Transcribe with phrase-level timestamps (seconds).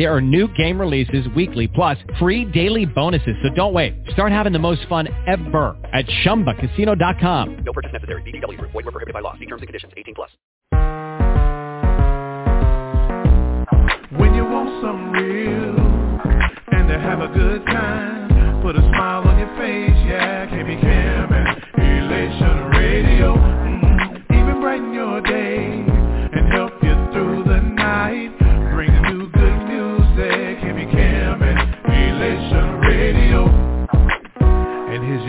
[0.00, 3.92] There are new game releases weekly, plus free daily bonuses, so don't wait.
[4.14, 7.58] Start having the most fun ever at ChumbaCasino.com.
[7.66, 8.22] No purchase necessary.
[8.22, 8.58] VGW.
[8.62, 9.34] Void were prohibited by law.
[9.34, 9.92] See terms and conditions.
[9.98, 10.30] 18 plus.
[14.16, 15.76] When you want something real
[16.72, 21.30] and to have a good time, put a smile on your face, yeah, KB Cam
[21.30, 23.34] and Elation Radio.
[23.36, 25.29] Mm, even brighten your day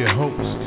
[0.01, 0.60] your host,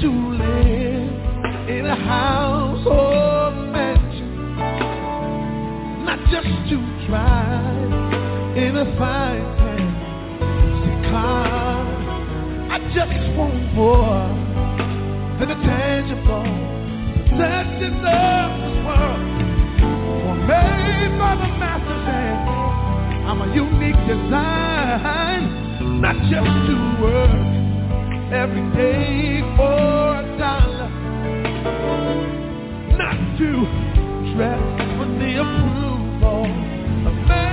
[0.00, 4.54] to live in a house or mansion,
[6.04, 6.76] not just to
[7.08, 11.82] drive in a fine fancy car.
[12.70, 14.28] I just want more
[15.40, 16.46] than the tangible
[17.26, 19.22] possessions of this world.
[20.22, 22.40] For made by the master's hand,
[23.26, 25.42] I'm a unique design,
[26.00, 27.57] not just to work
[28.32, 30.90] every day for a dollar,
[32.98, 33.50] not to
[34.34, 34.60] dress
[34.96, 36.44] for the approval
[37.08, 37.48] of man.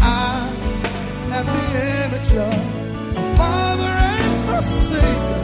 [0.00, 0.04] I
[1.30, 2.56] have the image of
[3.16, 4.58] a Father and a
[4.88, 5.40] Savior,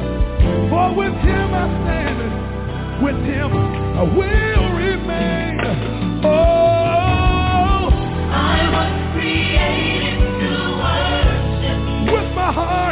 [0.70, 2.18] for with Him I stand,
[3.04, 5.60] with Him I will remain.
[6.24, 7.92] Oh,
[8.32, 10.03] I was created
[12.54, 12.83] heart,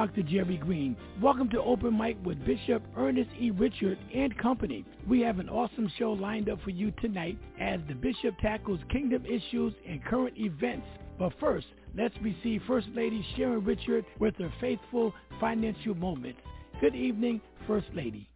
[0.00, 0.22] Dr.
[0.22, 0.96] Jerry Green.
[1.20, 3.50] Welcome to Open Mic with Bishop Ernest E.
[3.50, 4.82] Richard and Company.
[5.06, 9.26] We have an awesome show lined up for you tonight as the Bishop tackles kingdom
[9.26, 10.86] issues and current events.
[11.18, 16.40] But first, let's receive First Lady Sharon Richard with her faithful financial moments.
[16.80, 18.26] Good evening, First Lady.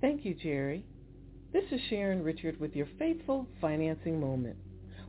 [0.00, 0.84] Thank you, Jerry.
[1.52, 4.56] This is Sharon Richard with your faithful financing moment.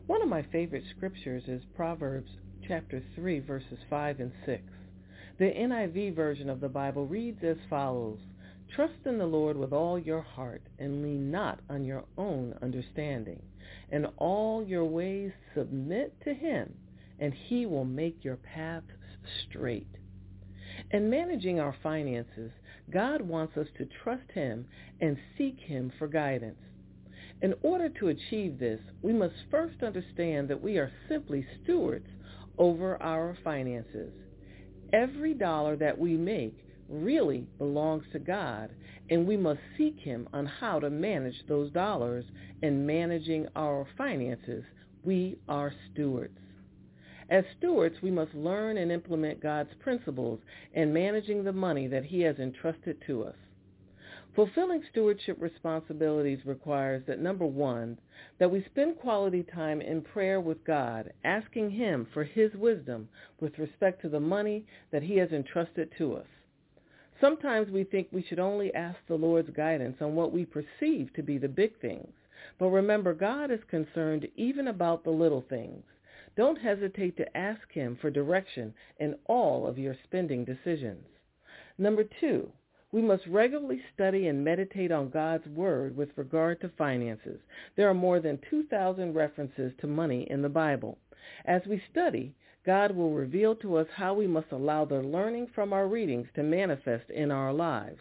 [0.10, 2.32] One of my favorite scriptures is Proverbs
[2.68, 4.64] chapter 3 verses 5 and 6.
[5.38, 8.18] The NIV version of the Bible reads as follows,
[8.76, 13.40] Trust in the Lord with all your heart and lean not on your own understanding.
[13.92, 16.74] In all your ways submit to him
[17.20, 18.88] and he will make your paths
[19.48, 19.96] straight.
[20.90, 22.50] In managing our finances,
[22.90, 24.66] God wants us to trust him
[25.00, 26.58] and seek him for guidance.
[27.42, 32.08] In order to achieve this, we must first understand that we are simply stewards
[32.58, 34.12] over our finances.
[34.92, 38.72] Every dollar that we make really belongs to God,
[39.10, 42.26] and we must seek him on how to manage those dollars.
[42.62, 44.66] In managing our finances,
[45.04, 46.38] we are stewards.
[47.30, 50.40] As stewards, we must learn and implement God's principles
[50.74, 53.36] in managing the money that he has entrusted to us.
[54.40, 58.00] Fulfilling stewardship responsibilities requires that number one,
[58.38, 63.10] that we spend quality time in prayer with God, asking him for his wisdom
[63.42, 64.64] with respect to the money
[64.94, 66.26] that he has entrusted to us.
[67.20, 71.22] Sometimes we think we should only ask the Lord's guidance on what we perceive to
[71.22, 72.14] be the big things.
[72.60, 75.84] But remember, God is concerned even about the little things.
[76.38, 81.04] Don't hesitate to ask him for direction in all of your spending decisions.
[81.78, 82.50] Number two,
[82.92, 87.40] we must regularly study and meditate on God's Word with regard to finances.
[87.76, 90.98] There are more than 2,000 references to money in the Bible.
[91.46, 92.34] As we study,
[92.66, 96.44] God will reveal to us how we must allow the learning from our readings to
[96.44, 98.00] manifest in our lives.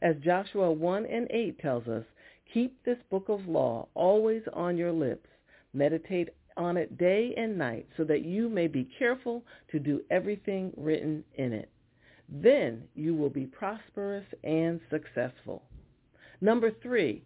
[0.00, 2.04] As Joshua 1 and 8 tells us,
[2.52, 5.28] keep this book of law always on your lips.
[5.72, 10.72] Meditate on it day and night so that you may be careful to do everything
[10.76, 11.68] written in it.
[12.28, 15.62] Then you will be prosperous and successful.
[16.40, 17.22] Number three,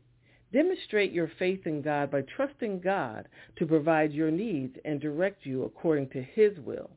[0.53, 5.65] demonstrate your faith in God by trusting God to provide your needs and direct you
[5.65, 6.91] according to his will.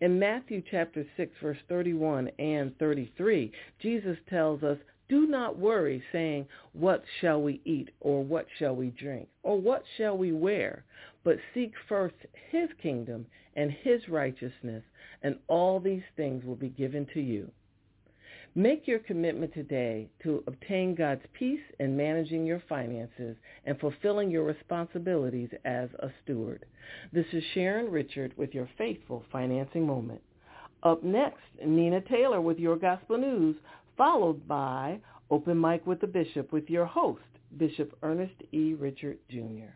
[0.00, 6.46] In Matthew chapter 6 verse 31 and 33, Jesus tells us, do not worry saying,
[6.72, 10.84] what shall we eat or what shall we drink or what shall we wear?
[11.24, 12.16] But seek first
[12.50, 13.26] his kingdom
[13.56, 14.84] and his righteousness
[15.22, 17.50] and all these things will be given to you.
[18.54, 23.36] Make your commitment today to obtain God's peace in managing your finances
[23.66, 26.64] and fulfilling your responsibilities as a steward.
[27.12, 30.22] This is Sharon Richard with your faithful financing moment.
[30.82, 33.56] Up next, Nina Taylor with your gospel news,
[33.96, 37.20] followed by Open Mic with the Bishop with your host,
[37.58, 38.72] Bishop Ernest E.
[38.72, 39.74] Richard Jr.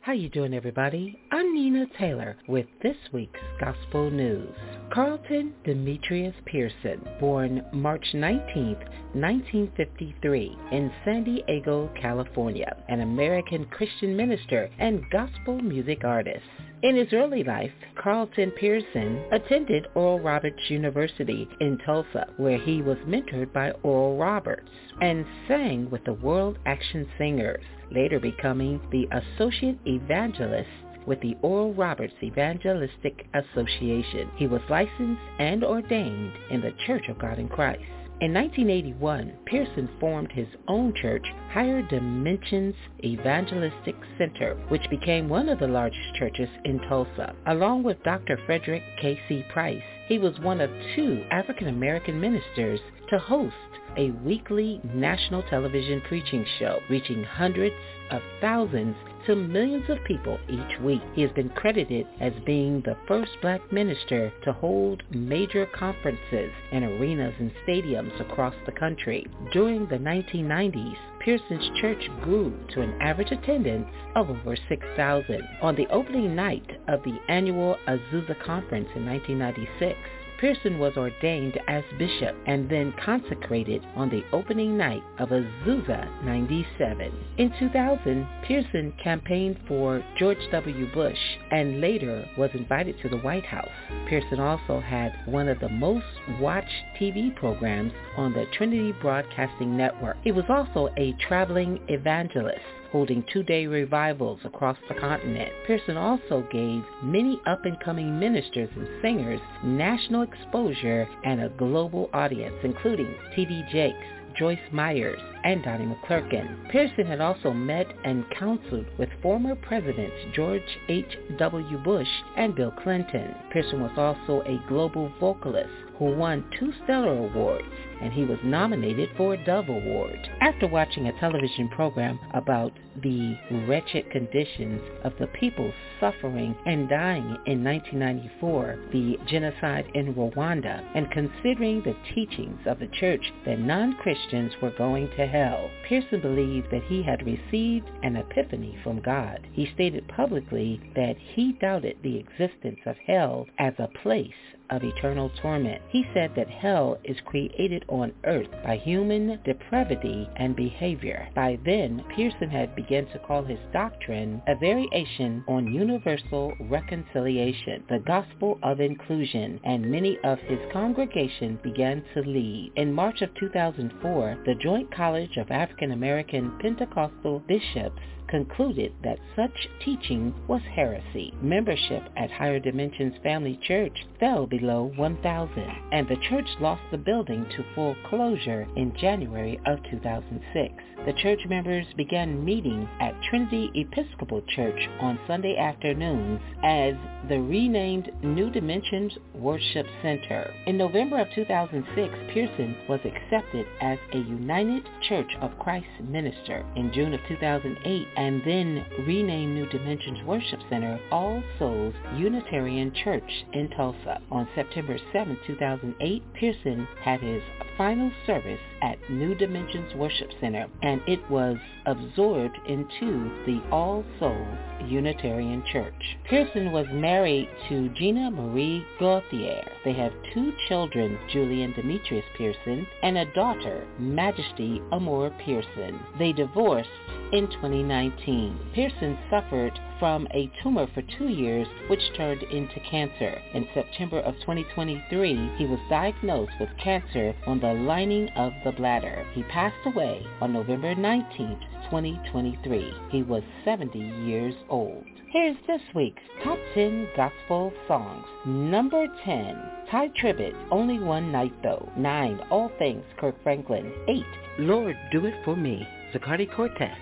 [0.00, 1.18] How you doing, everybody?
[1.32, 4.54] I'm Nina Taylor with this week's Gospel News.
[4.90, 8.76] Carlton Demetrius Pearson, born March 19,
[9.12, 16.44] 1953, in San Diego, California, an American Christian minister and gospel music artist.
[16.82, 22.98] In his early life, Carlton Pearson attended Oral Roberts University in Tulsa, where he was
[22.98, 24.70] mentored by Oral Roberts
[25.02, 30.68] and sang with the World Action Singers, later becoming the Associate Evangelist
[31.06, 34.30] with the Oral Roberts Evangelistic Association.
[34.36, 37.82] He was licensed and ordained in the Church of God in Christ.
[38.20, 45.60] In 1981, Pearson formed his own church, Higher Dimensions Evangelistic Center, which became one of
[45.60, 47.32] the largest churches in Tulsa.
[47.46, 48.36] Along with Dr.
[48.44, 49.44] Frederick K.C.
[49.52, 53.54] Price, he was one of two African American ministers to host
[53.98, 57.74] a weekly national television preaching show, reaching hundreds
[58.12, 58.94] of thousands
[59.26, 61.02] to millions of people each week.
[61.14, 66.84] He has been credited as being the first black minister to hold major conferences in
[66.84, 69.26] arenas and stadiums across the country.
[69.52, 75.42] During the 1990s, Pearson's church grew to an average attendance of over 6,000.
[75.60, 79.98] On the opening night of the annual Azusa Conference in 1996,
[80.38, 87.12] Pearson was ordained as bishop and then consecrated on the opening night of Azusa 97.
[87.38, 90.92] In 2000, Pearson campaigned for George W.
[90.92, 91.18] Bush
[91.50, 93.68] and later was invited to the White House.
[94.08, 96.06] Pearson also had one of the most
[96.40, 100.16] watched TV programs on the Trinity Broadcasting Network.
[100.22, 105.50] He was also a traveling evangelist holding two-day revivals across the continent.
[105.66, 113.14] Pearson also gave many up-and-coming ministers and singers national exposure and a global audience, including
[113.34, 113.64] T.D.
[113.70, 113.96] Jakes,
[114.38, 116.70] Joyce Myers, and Donnie McClurkin.
[116.70, 121.78] Pearson had also met and counseled with former presidents George H.W.
[121.78, 123.34] Bush and Bill Clinton.
[123.52, 127.66] Pearson was also a global vocalist who won two Stellar Awards,
[128.00, 130.30] and he was nominated for a Dove Award.
[130.40, 133.36] After watching a television program about the
[133.66, 141.10] wretched conditions of the people suffering and dying in 1994, the genocide in Rwanda, and
[141.10, 146.84] considering the teachings of the church that non-Christians were going to hell, Pearson believed that
[146.84, 149.46] he had received an epiphany from God.
[149.52, 154.32] He stated publicly that he doubted the existence of hell as a place
[154.70, 155.82] of eternal torment.
[155.88, 161.28] He said that hell is created on earth by human depravity and behavior.
[161.34, 168.00] By then, Pearson had begun to call his doctrine a variation on universal reconciliation, the
[168.00, 172.72] gospel of inclusion, and many of his congregation began to leave.
[172.76, 179.68] In March of 2004, the Joint College of African American Pentecostal Bishops concluded that such
[179.84, 181.34] teaching was heresy.
[181.40, 185.52] Membership at Higher Dimensions Family Church fell below 1,000,
[185.92, 190.74] and the church lost the building to full closure in January of 2006.
[191.06, 196.94] The church members began meeting at Trinity Episcopal Church on Sunday afternoons as
[197.28, 200.52] the renamed New Dimensions Worship Center.
[200.66, 206.66] In November of 2006, Pearson was accepted as a United Church of Christ minister.
[206.74, 213.46] In June of 2008, and then renamed New Dimensions Worship Center All Souls Unitarian Church
[213.52, 214.20] in Tulsa.
[214.30, 217.42] On September 7, 2008, Pearson had his
[217.78, 221.56] final service at New Dimensions Worship Center and it was
[221.86, 226.16] absorbed into the All Souls Unitarian Church.
[226.28, 229.64] Pearson was married to Gina Marie Gauthier.
[229.84, 235.98] They have two children, Julian Demetrius Pearson, and a daughter, Majesty Amore Pearson.
[236.18, 236.88] They divorced
[237.32, 238.58] in 2019.
[238.74, 243.40] Pearson suffered from a tumor for two years which turned into cancer.
[243.54, 249.26] In September of 2023, he was diagnosed with cancer on the lining of the bladder.
[249.32, 251.58] He passed away on November 19,
[251.90, 252.92] 2023.
[253.10, 255.04] He was 70 years old.
[255.30, 258.24] Here's this week's Top 10 Gospel Songs.
[258.46, 261.90] Number 10, Tye Tribbett, Only One Night Though.
[261.96, 263.92] 9, All Things, Kirk Franklin.
[264.08, 264.24] 8,
[264.60, 266.96] Lord Do It For Me, Zacardi Cortez.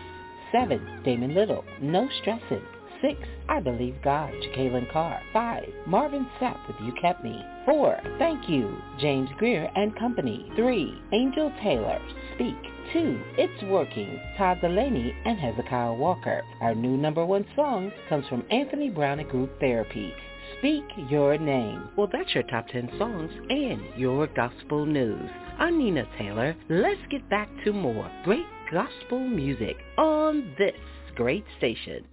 [0.53, 2.62] 7, Damon Little, No Stressin'.
[3.03, 3.15] 6,
[3.49, 5.21] I Believe God, Jekalyn Carr.
[5.33, 7.45] 5, Marvin Sapp with You Kept Me.
[7.67, 10.50] 4, Thank You, James Greer and Company.
[10.57, 12.00] 3, Angel Taylor,
[12.35, 12.57] Speak.
[12.93, 16.43] 2, It's Working, Todd Dulaney and Hezekiah Walker.
[16.61, 20.12] Our new number one song comes from Anthony Brown and Group Therapy.
[20.59, 21.88] Speak Your Name.
[21.97, 25.29] Well, that's your top 10 songs and your gospel news.
[25.59, 26.57] I'm Nina Taylor.
[26.69, 30.75] Let's get back to more great gospel music on this
[31.15, 32.05] great station.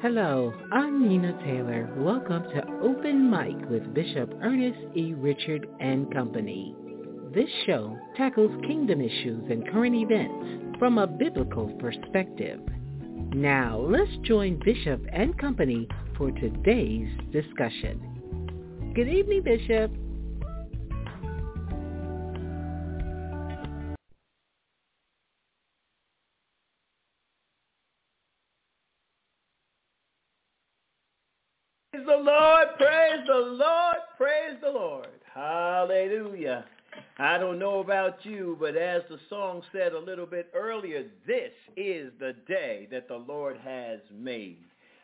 [0.00, 1.90] Hello, I'm Nina Taylor.
[1.96, 5.14] Welcome to Open Mic with Bishop Ernest E.
[5.14, 6.74] Richard and Company.
[7.34, 12.60] This show tackles kingdom issues and current events from a biblical perspective.
[13.34, 18.92] Now, let's join Bishop and Company for today's discussion.
[18.94, 19.90] Good evening, Bishop.
[37.16, 41.52] I don't know about you, but as the song said a little bit earlier, this
[41.76, 44.58] is the day that the Lord has made.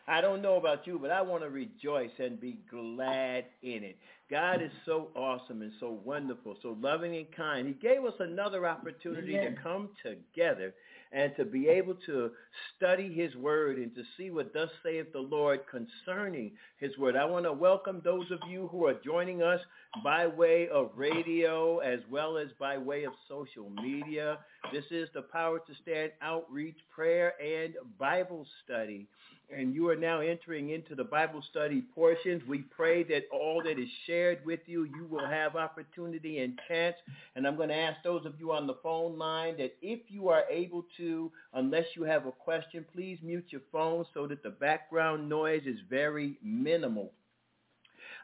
[0.08, 3.96] I don't know about you, but I want to rejoice and be glad in it.
[4.28, 7.68] God is so awesome and so wonderful, so loving and kind.
[7.68, 10.74] He gave us another opportunity to come together
[11.12, 12.30] and to be able to
[12.76, 17.16] study his word and to see what thus saith the Lord concerning his word.
[17.16, 19.60] I want to welcome those of you who are joining us
[20.04, 24.38] by way of radio as well as by way of social media.
[24.72, 29.06] This is the Power to Stand Outreach Prayer and Bible Study
[29.54, 32.42] and you are now entering into the Bible study portions.
[32.49, 36.97] We pray that all that is shared with you, you will have opportunity and chance.
[37.37, 40.28] And I'm going to ask those of you on the phone line that if you
[40.28, 44.50] are able to, unless you have a question, please mute your phone so that the
[44.50, 47.12] background noise is very minimal.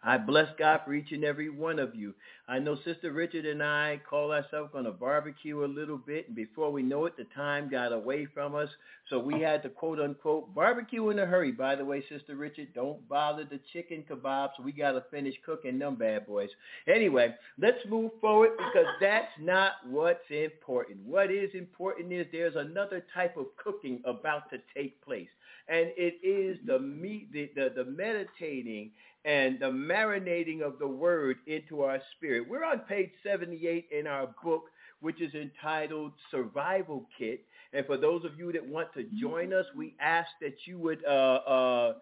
[0.06, 2.14] I bless God for each and every one of you.
[2.48, 6.36] I know Sister Richard and I call ourselves going to barbecue a little bit, and
[6.36, 8.68] before we know it, the time got away from us.
[9.10, 11.50] So we had to quote unquote barbecue in a hurry.
[11.50, 14.62] By the way, Sister Richard, don't bother the chicken kebabs.
[14.62, 16.50] We got to finish cooking them bad boys.
[16.86, 20.98] Anyway, let's move forward because that's not what's important.
[21.04, 25.28] What is important is there's another type of cooking about to take place.
[25.68, 28.92] And it is the meat, the, the, the meditating
[29.26, 32.48] and the marinating of the word into our spirit.
[32.48, 34.66] We're on page 78 in our book,
[35.00, 37.40] which is entitled Survival Kit.
[37.72, 41.04] And for those of you that want to join us, we ask that you would
[41.04, 41.92] uh, uh,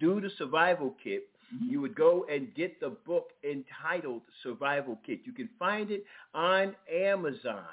[0.00, 1.24] do the Survival Kit.
[1.60, 5.20] You would go and get the book entitled Survival Kit.
[5.24, 7.66] You can find it on Amazon.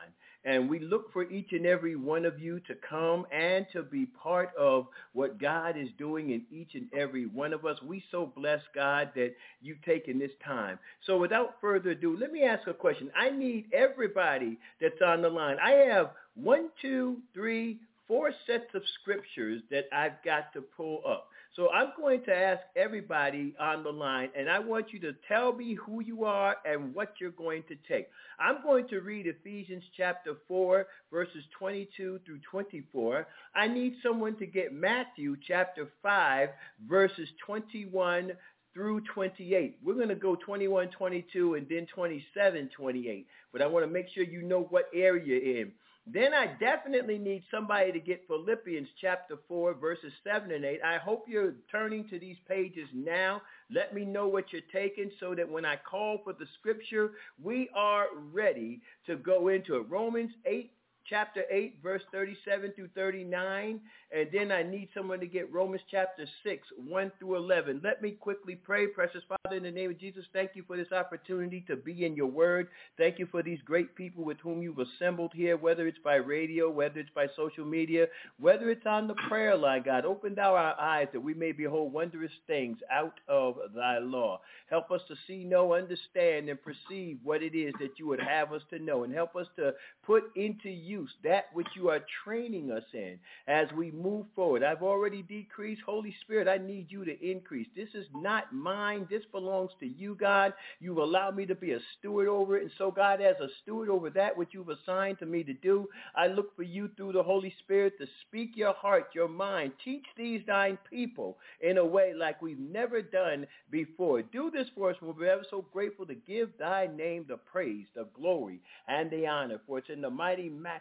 [0.50, 4.08] And we look for each and every one of you to come and to be
[4.08, 7.80] part of what God is doing in each and every one of us.
[7.84, 10.80] We so bless God that you've taken this time.
[11.06, 13.12] So without further ado, let me ask a question.
[13.16, 15.58] I need everybody that's on the line.
[15.64, 21.28] I have one, two, three, four sets of scriptures that I've got to pull up.
[21.56, 25.52] So I'm going to ask everybody on the line, and I want you to tell
[25.52, 28.08] me who you are and what you're going to take.
[28.40, 33.28] I'm going to read Ephesians chapter 4, verses 22 through 24.
[33.56, 36.50] I need someone to get Matthew chapter 5,
[36.88, 38.34] verses 21
[38.74, 39.80] through 28.
[39.84, 43.28] We're going to go 21, 22, and then 27, 28.
[43.52, 45.72] But I want to make sure you know what area you're in.
[46.08, 50.80] Then I definitely need somebody to get Philippians chapter 4, verses 7 and 8.
[50.84, 53.42] I hope you're turning to these pages now.
[53.70, 57.70] Let me know what you're taking so that when I call for the scripture, we
[57.76, 59.90] are ready to go into it.
[59.90, 60.72] Romans 8,
[61.10, 63.80] chapter 8, verse 37 through 39.
[64.12, 67.82] And then I need someone to get Romans chapter 6, 1 through 11.
[67.84, 68.88] Let me quickly pray.
[68.88, 72.16] Precious Father, in the name of Jesus, thank you for this opportunity to be in
[72.16, 72.70] your word.
[72.98, 76.70] Thank you for these great people with whom you've assembled here, whether it's by radio,
[76.70, 78.08] whether it's by social media,
[78.40, 80.06] whether it's on the prayer line, God.
[80.06, 84.42] Open thou our eyes that we may behold wondrous things out of thy law.
[84.70, 88.54] Help us to see, know, understand, and perceive what it is that you would have
[88.54, 89.04] us to know.
[89.04, 90.70] And help us to put into
[91.00, 94.64] use that which you are training us in as we move forward.
[94.64, 95.82] I've already decreased.
[95.86, 97.68] Holy Spirit, I need you to increase.
[97.76, 99.08] This is not mine.
[99.10, 100.54] This belongs to you, God.
[100.80, 102.64] You've allowed me to be a steward over it.
[102.64, 105.88] And so, God, as a steward over that which you've assigned to me to do,
[106.16, 109.74] I look for you through the Holy Spirit to speak your heart, your mind.
[109.84, 114.22] Teach these thine people in a way like we've never done before.
[114.22, 114.98] Do this for us.
[115.02, 119.28] We'll be ever so grateful to give thy name the praise, the glory, and the
[119.28, 119.60] honor.
[119.66, 120.79] For it's in the mighty, matchless,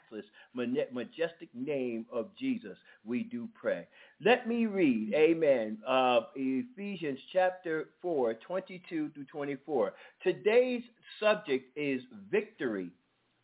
[0.92, 3.86] majestic name of Jesus we do pray.
[4.24, 9.94] Let me read, amen, uh, Ephesians chapter 4, 22 through 24.
[10.22, 10.82] Today's
[11.20, 12.90] subject is victory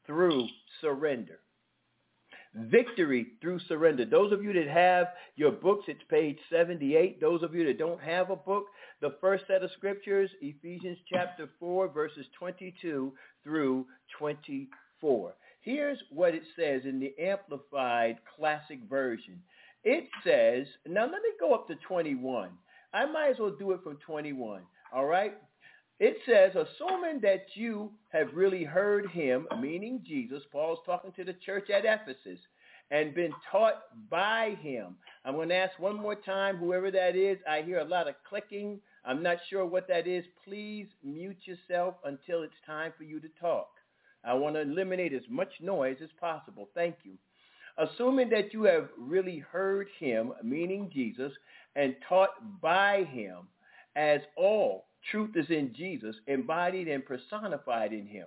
[0.07, 0.47] through
[0.81, 1.38] surrender.
[2.57, 4.05] Victory through surrender.
[4.05, 7.21] Those of you that have your books, it's page 78.
[7.21, 8.67] Those of you that don't have a book,
[9.01, 13.12] the first set of scriptures, Ephesians chapter 4, verses 22
[13.43, 13.87] through
[14.19, 15.35] 24.
[15.64, 19.40] Here's what it says in the Amplified Classic Version.
[19.83, 22.50] It says, now let me go up to 21.
[22.92, 24.61] I might as well do it from 21.
[24.94, 25.33] All right?
[26.00, 31.35] It says, assuming that you have really heard him, meaning Jesus, Paul's talking to the
[31.44, 32.38] church at Ephesus,
[32.90, 34.96] and been taught by him.
[35.24, 37.38] I'm going to ask one more time, whoever that is.
[37.48, 38.81] I hear a lot of clicking.
[39.05, 40.24] I'm not sure what that is.
[40.44, 43.68] Please mute yourself until it's time for you to talk.
[44.27, 46.69] I want to eliminate as much noise as possible.
[46.75, 47.13] Thank you.
[47.77, 51.33] Assuming that you have really heard him, meaning Jesus,
[51.77, 53.49] and taught by him,
[53.97, 58.27] as all truth is in Jesus, embodied and personified in him.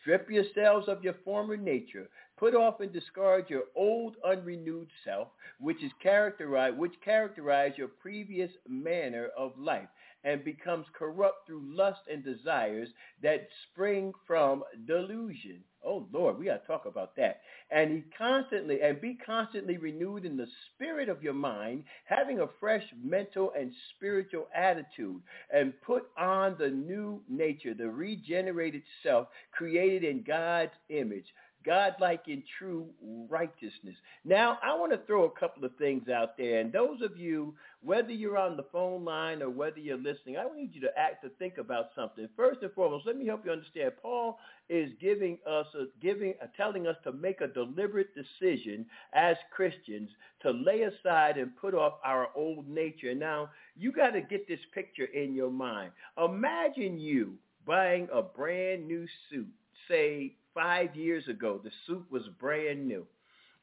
[0.00, 2.08] Strip yourselves of your former nature.
[2.38, 5.28] Put off and discard your old unrenewed self,
[5.60, 9.88] which is characterized, which characterized your previous manner of life
[10.24, 12.88] and becomes corrupt through lust and desires
[13.22, 15.60] that spring from delusion.
[15.84, 17.40] Oh Lord, we got to talk about that.
[17.70, 22.46] And he constantly and be constantly renewed in the spirit of your mind, having a
[22.58, 25.20] fresh mental and spiritual attitude,
[25.52, 31.26] and put on the new nature, the regenerated self created in God's image
[31.64, 32.86] God-like in true
[33.28, 33.96] righteousness.
[34.24, 37.54] Now, I want to throw a couple of things out there, and those of you,
[37.82, 41.22] whether you're on the phone line or whether you're listening, I need you to act
[41.24, 42.28] to think about something.
[42.36, 43.92] First and foremost, let me help you understand.
[44.00, 49.36] Paul is giving us, a, giving, a, telling us to make a deliberate decision as
[49.54, 50.10] Christians
[50.42, 53.14] to lay aside and put off our old nature.
[53.14, 55.92] Now, you got to get this picture in your mind.
[56.22, 57.34] Imagine you
[57.66, 59.48] buying a brand new suit,
[59.88, 61.60] say five years ago.
[61.62, 63.06] The suit was brand new.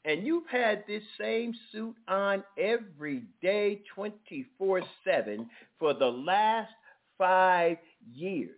[0.04, 4.86] And you've had this same suit on every day, 24-7,
[5.80, 6.72] for the last
[7.18, 7.78] five
[8.12, 8.56] years.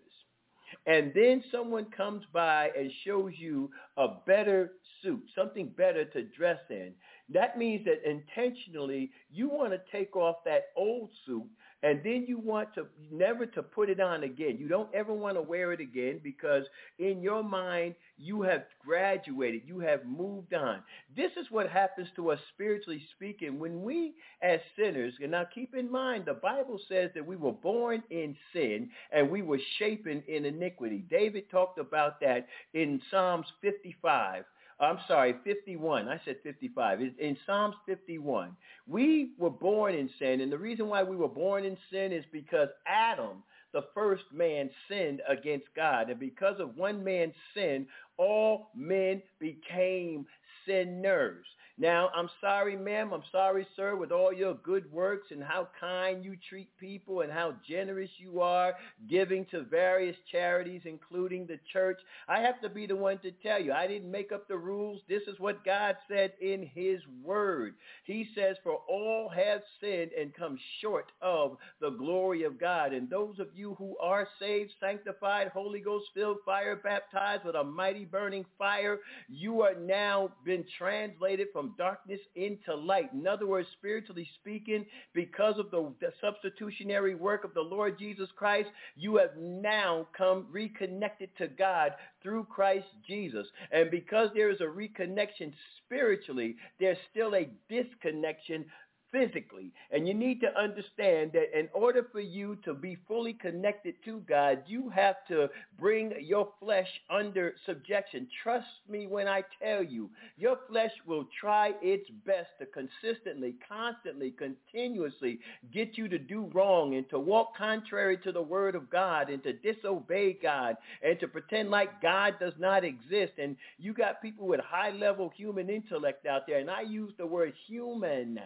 [0.86, 6.60] And then someone comes by and shows you a better suit, something better to dress
[6.70, 6.94] in.
[7.30, 11.46] That means that intentionally you want to take off that old suit
[11.84, 14.58] and then you want to never to put it on again.
[14.58, 16.64] You don't ever want to wear it again because
[16.98, 20.82] in your mind you have graduated, you have moved on.
[21.16, 25.76] This is what happens to us spiritually speaking when we as sinners, and now keep
[25.76, 30.24] in mind the Bible says that we were born in sin and we were shapen
[30.28, 31.04] in iniquity.
[31.10, 34.46] David talked about that in Psalms 55.
[34.84, 36.08] I'm sorry, 51.
[36.08, 37.02] I said 55.
[37.20, 38.56] In Psalms 51,
[38.88, 42.26] we were born in sin, and the reason why we were born in sin is
[42.32, 43.44] because Adam,
[43.74, 46.10] the first man, sinned against God.
[46.10, 50.26] And because of one man's sin, all men became
[50.68, 51.46] sinners.
[51.78, 53.14] Now, I'm sorry, ma'am.
[53.14, 57.32] I'm sorry, sir, with all your good works and how kind you treat people and
[57.32, 58.76] how generous you are
[59.10, 62.00] giving to various charities, including the church.
[62.28, 65.02] I have to be the one to tell you, I didn't make up the rules.
[65.10, 67.74] This is what God said in his word.
[68.04, 72.94] He says, for all have sinned and come short of the glory of God.
[72.94, 77.64] And those of you who are saved, sanctified, Holy Ghost filled, fire baptized with a
[77.64, 83.14] mighty burning fire, you are now been translated from from darkness into light.
[83.14, 88.28] In other words, spiritually speaking, because of the, the substitutionary work of the Lord Jesus
[88.36, 93.48] Christ, you have now come reconnected to God through Christ Jesus.
[93.72, 95.54] And because there is a reconnection
[95.86, 98.66] spiritually, there's still a disconnection
[99.14, 99.72] physically.
[99.92, 104.22] And you need to understand that in order for you to be fully connected to
[104.28, 105.50] God, you have to
[105.80, 108.28] bring your flesh under subjection.
[108.44, 114.32] Trust me when I tell you, your flesh will try its best to consistently, constantly,
[114.32, 115.40] continuously
[115.72, 119.44] get you to do wrong and to walk contrary to the word of God and
[119.44, 123.34] to disobey God and to pretend like God does not exist.
[123.38, 126.58] And you got people with high level human intellect out there.
[126.58, 128.40] And I use the word human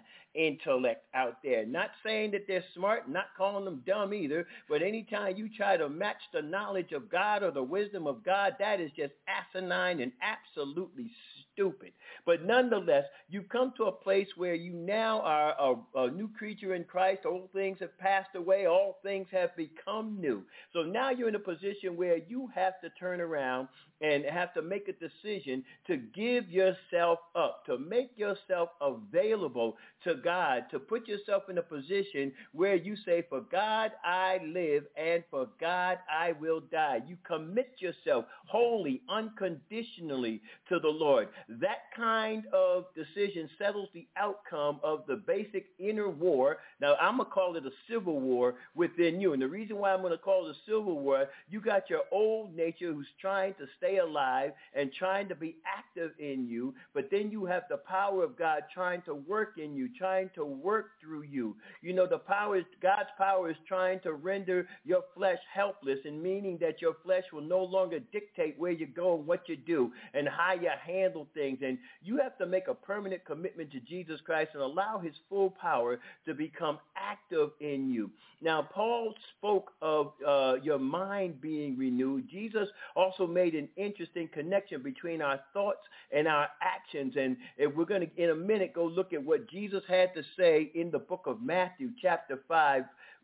[0.57, 1.65] intellect out there.
[1.65, 5.89] Not saying that they're smart, not calling them dumb either, but anytime you try to
[5.89, 10.11] match the knowledge of God or the wisdom of God, that is just asinine and
[10.21, 11.11] absolutely
[11.53, 11.91] stupid.
[12.25, 16.75] But nonetheless, you've come to a place where you now are a, a new creature
[16.75, 17.21] in Christ.
[17.25, 18.67] Old things have passed away.
[18.67, 20.43] All things have become new.
[20.73, 23.67] So now you're in a position where you have to turn around
[24.01, 30.15] and have to make a decision to give yourself up, to make yourself available to
[30.15, 35.23] God, to put yourself in a position where you say, for God I live and
[35.31, 37.01] for God I will die.
[37.07, 41.29] You commit yourself wholly, unconditionally to the Lord.
[41.49, 46.57] That kind of decision settles the outcome of the basic inner war.
[46.79, 49.33] Now, I'm going to call it a civil war within you.
[49.33, 52.01] And the reason why I'm going to call it a civil war, you got your
[52.11, 56.73] old nature who's trying to stay stay alive and trying to be active in you,
[56.93, 60.45] but then you have the power of God trying to work in you, trying to
[60.45, 61.55] work through you.
[61.81, 66.21] You know, the power is, God's power is trying to render your flesh helpless and
[66.21, 69.91] meaning that your flesh will no longer dictate where you go and what you do
[70.13, 71.59] and how you handle things.
[71.63, 75.49] And you have to make a permanent commitment to Jesus Christ and allow his full
[75.49, 78.09] power to become active in you.
[78.41, 82.29] Now, Paul spoke of uh, your mind being renewed.
[82.29, 87.13] Jesus also made an interesting connection between our thoughts and our actions.
[87.17, 90.23] And if we're going to, in a minute, go look at what Jesus had to
[90.37, 92.83] say in the book of Matthew, chapter 5,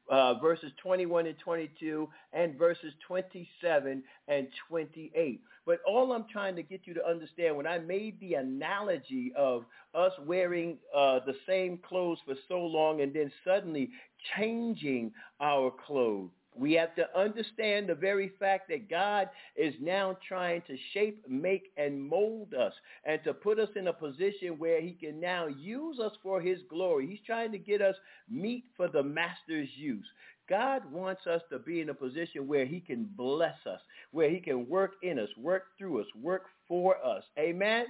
[0.10, 5.42] uh, verses 21 and 22, and verses 27 and 28.
[5.66, 9.64] But all I'm trying to get you to understand, when I made the analogy of
[9.96, 13.90] us wearing uh, the same clothes for so long and then suddenly
[14.36, 20.62] changing our clothes, we have to understand the very fact that God is now trying
[20.68, 22.74] to shape, make, and mold us
[23.06, 26.60] and to put us in a position where he can now use us for his
[26.70, 27.08] glory.
[27.08, 27.96] He's trying to get us
[28.30, 30.08] meet for the master's use.
[30.50, 33.80] God wants us to be in a position where he can bless us,
[34.12, 37.24] where he can work in us, work through us, work for us.
[37.40, 37.86] Amen?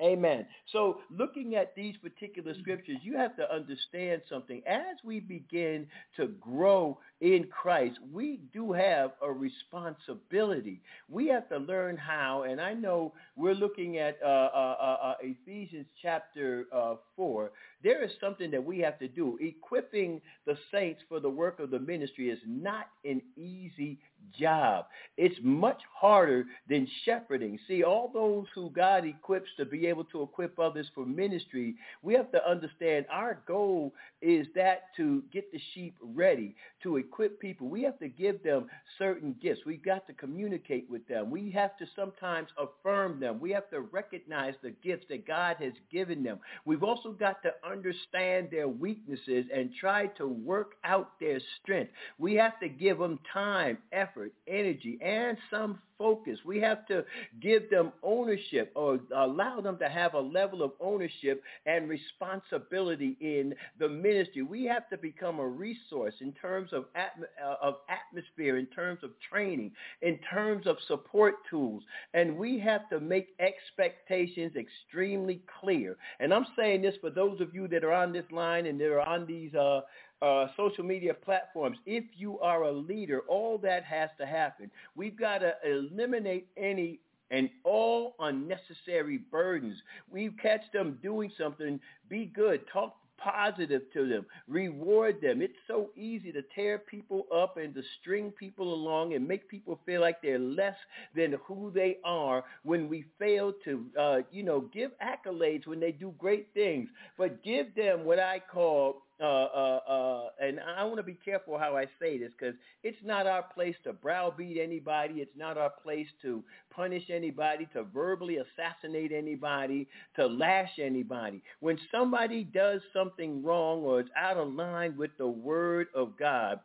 [0.00, 0.46] Amen.
[0.72, 4.62] So looking at these particular scriptures, you have to understand something.
[4.66, 10.80] As we begin to grow in Christ, we do have a responsibility.
[11.08, 15.14] We have to learn how, and I know we're looking at uh, uh, uh, uh
[15.20, 17.52] Ephesians chapter uh, 4.
[17.84, 19.38] There is something that we have to do.
[19.40, 23.98] Equipping the saints for the work of the ministry is not an easy
[24.38, 24.86] job.
[25.16, 27.58] It's much harder than shepherding.
[27.68, 32.14] See, all those who God equips to be able to equip others for ministry, we
[32.14, 37.68] have to understand our goal is that to get the sheep ready, to equip people.
[37.68, 38.66] We have to give them
[38.98, 39.62] certain gifts.
[39.66, 41.30] We've got to communicate with them.
[41.30, 43.40] We have to sometimes affirm them.
[43.40, 46.38] We have to recognize the gifts that God has given them.
[46.64, 51.92] We've also got to understand their weaknesses and try to work out their strength.
[52.18, 54.11] We have to give them time, effort,
[54.46, 56.38] energy, and some focus.
[56.44, 57.04] We have to
[57.40, 63.54] give them ownership or allow them to have a level of ownership and responsibility in
[63.78, 64.42] the ministry.
[64.42, 69.10] We have to become a resource in terms of, uh, of atmosphere, in terms of
[69.30, 69.70] training,
[70.02, 71.84] in terms of support tools.
[72.14, 75.96] And we have to make expectations extremely clear.
[76.18, 78.90] And I'm saying this for those of you that are on this line and that
[78.92, 79.82] are on these uh,
[80.22, 81.76] uh, social media platforms.
[81.84, 84.70] If you are a leader, all that has to happen.
[84.94, 89.76] We've got to eliminate any and all unnecessary burdens.
[90.10, 95.40] We catch them doing something, be good, talk positive to them, reward them.
[95.42, 99.80] It's so easy to tear people up and to string people along and make people
[99.86, 100.76] feel like they're less
[101.14, 105.92] than who they are when we fail to, uh, you know, give accolades when they
[105.92, 110.96] do great things, but give them what I call uh, uh, uh, and I want
[110.96, 115.14] to be careful how I say this because it's not our place to browbeat anybody.
[115.20, 116.42] It's not our place to
[116.74, 121.42] punish anybody, to verbally assassinate anybody, to lash anybody.
[121.60, 126.58] When somebody does something wrong or is out of line with the word of God,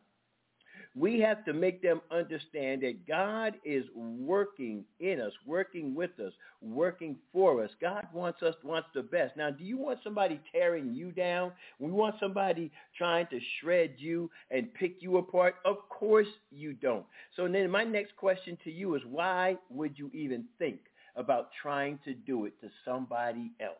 [0.97, 6.33] we have to make them understand that God is working in us, working with us,
[6.61, 7.69] working for us.
[7.79, 9.37] God wants us wants the best.
[9.37, 11.51] Now, do you want somebody tearing you down?
[11.79, 15.55] We want somebody trying to shred you and pick you apart?
[15.65, 17.05] Of course you don't.
[17.35, 20.79] So then my next question to you is why would you even think
[21.15, 23.75] about trying to do it to somebody else?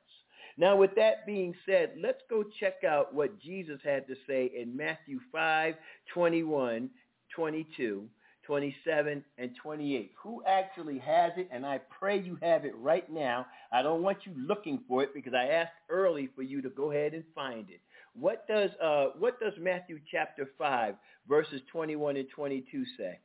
[0.60, 4.75] Now, with that being said, let's go check out what Jesus had to say in
[4.75, 5.75] Matthew 5,
[6.13, 6.89] 21
[7.38, 8.10] 22,
[8.47, 10.12] 27, and 28.
[10.23, 11.47] Who actually has it?
[11.52, 13.45] And I pray you have it right now.
[13.71, 16.91] I don't want you looking for it because I asked early for you to go
[16.91, 17.80] ahead and find it.
[18.19, 20.95] What does uh, what does Matthew chapter 5
[21.30, 23.19] verses 21 and 22 say?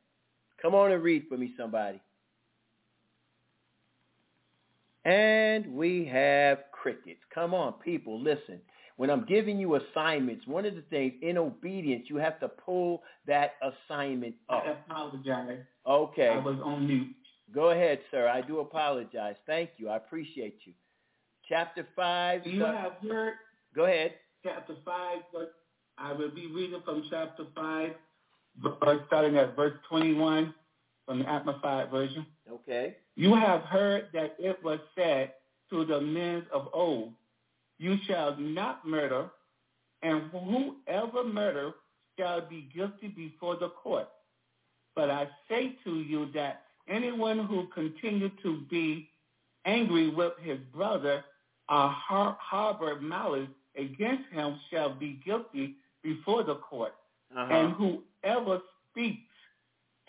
[0.60, 2.02] Come on and read for me, somebody.
[5.06, 7.22] And we have crickets.
[7.34, 8.60] Come on, people, listen.
[8.96, 13.02] When I'm giving you assignments, one of the things in obedience, you have to pull
[13.26, 14.64] that assignment up.
[14.66, 15.60] I apologize.
[15.86, 16.28] Okay.
[16.28, 17.08] I was on mute.
[17.54, 18.28] Go ahead, sir.
[18.28, 19.36] I do apologize.
[19.46, 19.88] Thank you.
[19.88, 20.72] I appreciate you.
[21.48, 22.46] Chapter 5.
[22.46, 23.34] You sir- have heard
[23.74, 24.12] Go ahead.
[24.44, 25.54] chapter 5, but
[25.98, 27.90] I will be reading from chapter 5,
[29.06, 30.54] starting at verse 21
[31.06, 32.26] from the Amplified Version.
[32.50, 32.96] Okay.
[33.16, 35.32] You have heard that it was said
[35.70, 37.12] to the men of old,
[37.82, 39.28] you shall not murder,
[40.02, 41.72] and whoever murder
[42.16, 44.08] shall be guilty before the court.
[44.94, 49.08] But I say to you that anyone who continues to be
[49.64, 51.24] angry with his brother
[51.68, 56.94] or har- harbor malice against him shall be guilty before the court.
[57.36, 57.52] Uh-huh.
[57.52, 59.32] And whoever speaks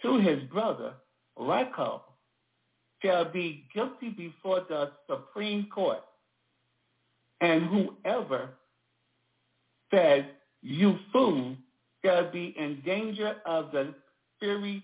[0.03, 0.93] to his brother,
[1.37, 2.01] Raca,
[3.01, 6.03] shall be guilty before the Supreme Court.
[7.43, 8.49] And whoever
[9.93, 10.23] says,
[10.61, 11.57] you fool,
[12.03, 13.93] shall be in danger of the
[14.39, 14.81] fiery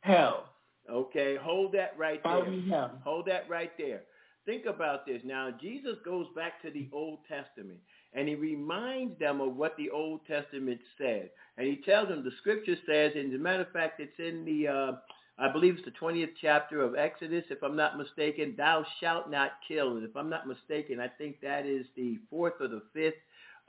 [0.00, 0.44] hell.
[0.88, 1.36] Okay.
[1.36, 2.44] Hold that right there.
[2.44, 2.92] Fiery hell.
[3.04, 4.02] Hold that right there.
[4.46, 5.20] Think about this.
[5.24, 7.80] Now, Jesus goes back to the Old Testament,
[8.14, 11.30] and he reminds them of what the Old Testament said.
[11.58, 14.44] And he tells them the scripture says, and as a matter of fact, it's in
[14.44, 14.92] the, uh,
[15.38, 19.52] I believe it's the 20th chapter of Exodus, if I'm not mistaken, thou shalt not
[19.66, 19.96] kill.
[19.96, 23.14] And if I'm not mistaken, I think that is the fourth or the fifth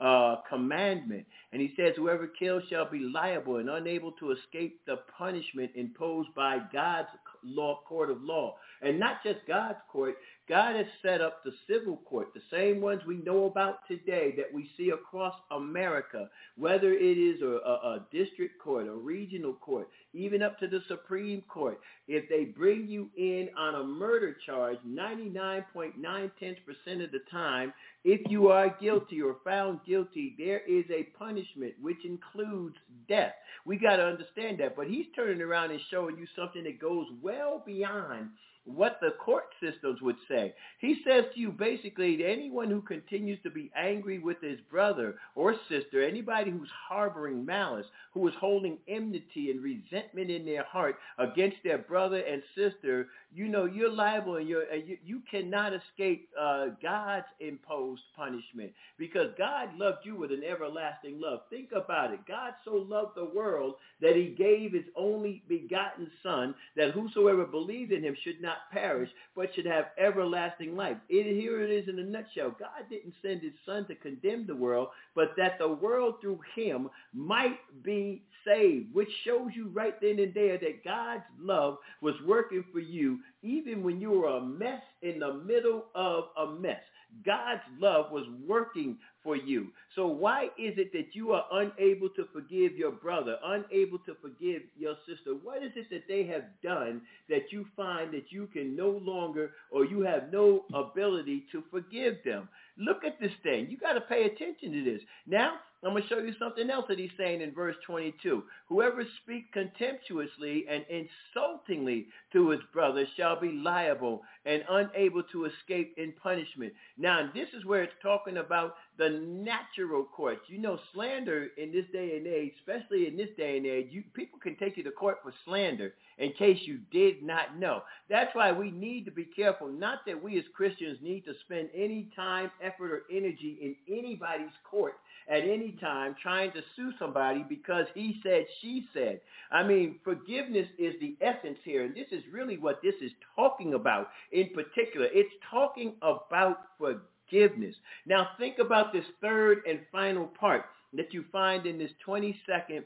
[0.00, 1.26] uh, commandment.
[1.52, 6.34] And he says, whoever kills shall be liable and unable to escape the punishment imposed
[6.34, 7.08] by God's
[7.44, 8.56] law, court of law.
[8.82, 10.16] And not just God's court,
[10.50, 14.52] God has set up the civil court, the same ones we know about today that
[14.52, 19.88] we see across America, whether it is a, a, a district court, a regional court,
[20.12, 21.78] even up to the Supreme Court.
[22.08, 28.48] If they bring you in on a murder charge, 99.9% of the time, if you
[28.48, 32.74] are guilty or found guilty, there is a punishment which includes
[33.08, 33.34] death.
[33.64, 34.74] We got to understand that.
[34.74, 38.30] But he's turning around and showing you something that goes well beyond
[38.64, 40.54] what the court systems would say.
[40.78, 45.54] He says to you basically anyone who continues to be angry with his brother or
[45.68, 51.56] sister, anybody who's harboring malice, who is holding enmity and resentment in their heart against
[51.64, 56.66] their brother and sister, you know you're liable and you're, you, you cannot escape uh,
[56.82, 61.40] God's imposed punishment because God loved you with an everlasting love.
[61.48, 62.20] Think about it.
[62.26, 67.92] God so loved the world that he gave his only begotten son that whosoever believes
[67.92, 70.96] in him should not perish, but should have everlasting life.
[71.08, 72.54] It, here it is in a nutshell.
[72.58, 76.88] God didn't send his son to condemn the world, but that the world through him
[77.12, 82.64] might be saved, which shows you right then and there that God's love was working
[82.72, 86.80] for you even when you were a mess in the middle of a mess.
[87.24, 89.68] God's love was working for you.
[89.94, 94.62] So why is it that you are unable to forgive your brother, unable to forgive
[94.78, 95.32] your sister?
[95.42, 99.52] What is it that they have done that you find that you can no longer
[99.70, 102.48] or you have no ability to forgive them?
[102.78, 103.68] Look at this thing.
[103.68, 105.02] You got to pay attention to this.
[105.26, 108.42] Now, I'm going to show you something else that he's saying in verse 22.
[108.68, 115.94] Whoever speaks contemptuously and insultingly to his brother shall be liable and unable to escape
[115.96, 116.74] in punishment.
[116.98, 120.42] Now, this is where it's talking about the natural courts.
[120.48, 124.02] You know, slander in this day and age, especially in this day and age, you,
[124.12, 127.84] people can take you to court for slander in case you did not know.
[128.10, 129.68] That's why we need to be careful.
[129.68, 134.52] Not that we as Christians need to spend any time, effort, or energy in anybody's
[134.70, 134.96] court
[135.30, 139.20] at any time trying to sue somebody because he said, she said.
[139.52, 141.84] I mean, forgiveness is the essence here.
[141.84, 145.06] And this is really what this is talking about in particular.
[145.12, 147.76] It's talking about forgiveness.
[148.06, 150.64] Now think about this third and final part
[150.94, 152.82] that you find in this 22nd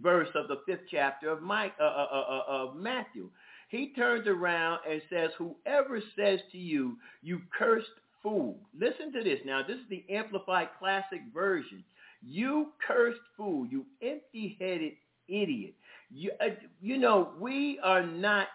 [0.00, 3.28] verse of the fifth chapter of, Mike, uh, uh, uh, of Matthew.
[3.68, 7.88] He turns around and says, whoever says to you, you cursed
[8.78, 9.40] Listen to this.
[9.44, 11.84] Now, this is the Amplified Classic Version.
[12.22, 14.92] You cursed fool, you empty-headed
[15.28, 15.74] idiot.
[16.10, 18.48] You, uh, you know, we are not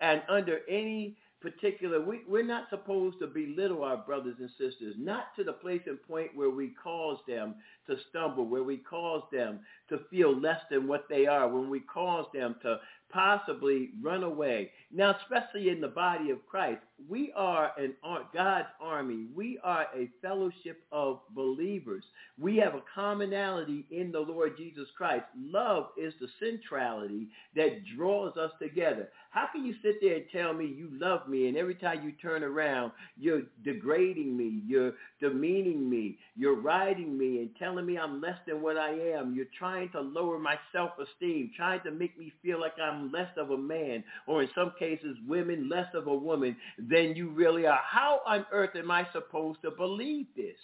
[0.00, 5.26] and under any particular, we, we're not supposed to belittle our brothers and sisters, not
[5.36, 7.54] to the place and point where we cause them
[7.86, 11.80] to stumble, where we cause them to feel less than what they are, when we
[11.80, 12.78] cause them to
[13.10, 14.70] possibly run away.
[14.92, 17.94] Now, especially in the body of Christ, we are an
[18.34, 19.26] God's army.
[19.34, 22.04] We are a fellowship of believers.
[22.40, 25.24] We have a commonality in the Lord Jesus Christ.
[25.38, 29.08] Love is the centrality that draws us together.
[29.30, 32.12] How can you sit there and tell me you love me and every time you
[32.12, 38.20] turn around, you're degrading me, you're demeaning me, you're riding me and telling me I'm
[38.20, 39.34] less than what I am.
[39.34, 43.50] You're trying to lower my self-esteem, trying to make me feel like I'm less of
[43.50, 46.56] a man, or in some cases, women less of a woman
[46.88, 47.80] than you really are.
[47.84, 50.56] How on earth am I supposed to believe this?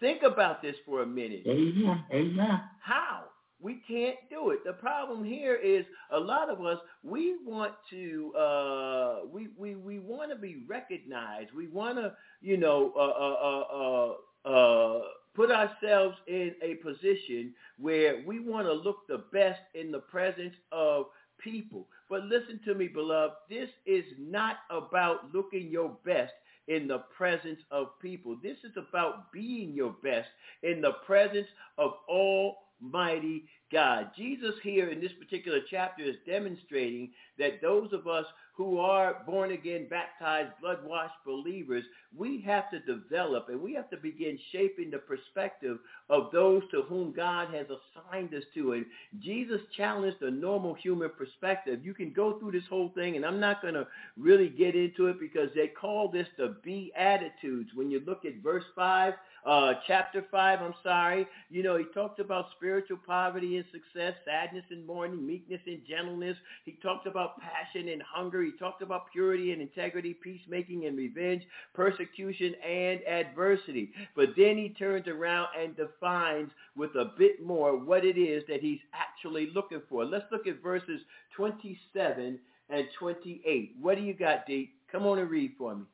[0.00, 1.42] Think about this for a minute.
[1.46, 2.04] Amen.
[2.12, 2.60] Amen.
[2.82, 3.24] How?
[3.58, 4.58] We can't do it.
[4.66, 9.98] The problem here is a lot of us we want to uh, we we we
[9.98, 11.52] want to be recognized.
[11.56, 12.12] We want to
[12.42, 15.02] you know uh, uh, uh, uh,
[15.34, 20.54] put ourselves in a position where we want to look the best in the presence
[20.70, 21.06] of
[21.38, 21.88] people.
[22.08, 23.34] But listen to me, beloved.
[23.48, 26.32] This is not about looking your best
[26.68, 28.36] in the presence of people.
[28.42, 30.28] This is about being your best
[30.62, 31.46] in the presence
[31.78, 34.10] of Almighty God.
[34.16, 39.52] Jesus here in this particular chapter is demonstrating that those of us who are born
[39.52, 41.84] again, baptized, blood washed believers,
[42.16, 46.82] we have to develop and we have to begin shaping the perspective of those to
[46.82, 48.72] whom God has assigned us to.
[48.72, 48.86] And
[49.18, 51.84] Jesus challenged the normal human perspective.
[51.84, 53.86] You can go through this whole thing, and I'm not going to
[54.16, 57.70] really get into it because they call this the Beatitudes.
[57.74, 59.12] When you look at verse 5,
[59.46, 64.64] uh, chapter 5, I'm sorry, you know, he talked about spiritual poverty and success, sadness
[64.70, 66.36] and mourning, meekness and gentleness.
[66.64, 68.42] He talked about passion and hunger.
[68.42, 71.42] He talked about purity and integrity, peacemaking and revenge,
[71.74, 73.92] persecution and adversity.
[74.16, 78.60] But then he turns around and defines with a bit more what it is that
[78.60, 80.04] he's actually looking for.
[80.04, 81.00] Let's look at verses
[81.36, 82.38] 27
[82.70, 83.76] and 28.
[83.80, 84.72] What do you got, D?
[84.90, 85.84] Come on and read for me.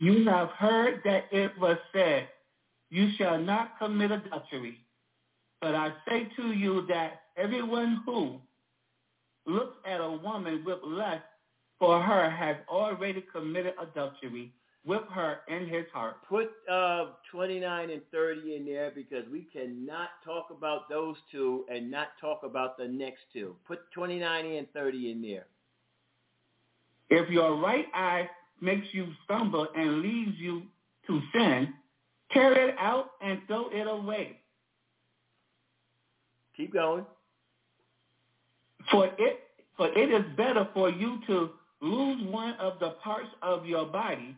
[0.00, 2.28] You have heard that it was said,
[2.90, 4.78] you shall not commit adultery.
[5.60, 8.36] But I say to you that everyone who
[9.46, 11.22] looks at a woman with lust
[11.78, 14.52] for her has already committed adultery
[14.84, 16.16] with her in his heart.
[16.28, 21.90] Put uh, 29 and 30 in there because we cannot talk about those two and
[21.90, 23.54] not talk about the next two.
[23.66, 25.46] Put 29 and 30 in there.
[27.10, 28.28] If your right eye
[28.60, 30.62] makes you stumble and leads you
[31.06, 31.74] to sin,
[32.32, 34.38] tear it out and throw it away.
[36.56, 37.04] Keep going.
[38.90, 39.40] For it,
[39.76, 41.50] for it is better for you to
[41.80, 44.34] lose one of the parts of your body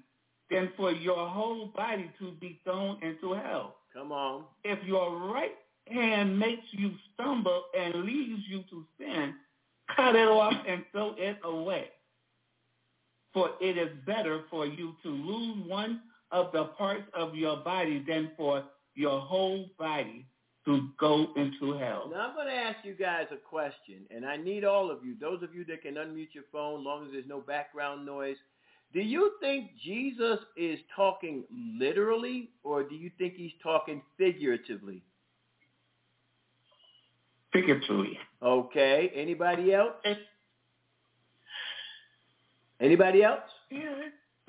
[0.51, 3.77] than for your whole body to be thrown into hell.
[3.95, 4.45] Come on.
[4.65, 5.55] If your right
[5.89, 9.35] hand makes you stumble and leads you to sin,
[9.97, 11.89] cut it off and throw it away.
[13.33, 16.01] For it is better for you to lose one
[16.33, 18.65] of the parts of your body than for
[18.95, 20.27] your whole body
[20.65, 22.11] to go into hell.
[22.13, 25.17] Now I'm going to ask you guys a question, and I need all of you,
[25.21, 28.37] those of you that can unmute your phone, long as there's no background noise.
[28.93, 31.45] Do you think Jesus is talking
[31.79, 35.03] literally, or do you think he's talking figuratively?
[37.53, 38.19] Figuratively.
[38.43, 39.13] Okay.
[39.15, 39.95] Anybody else?
[42.81, 43.41] Anybody else?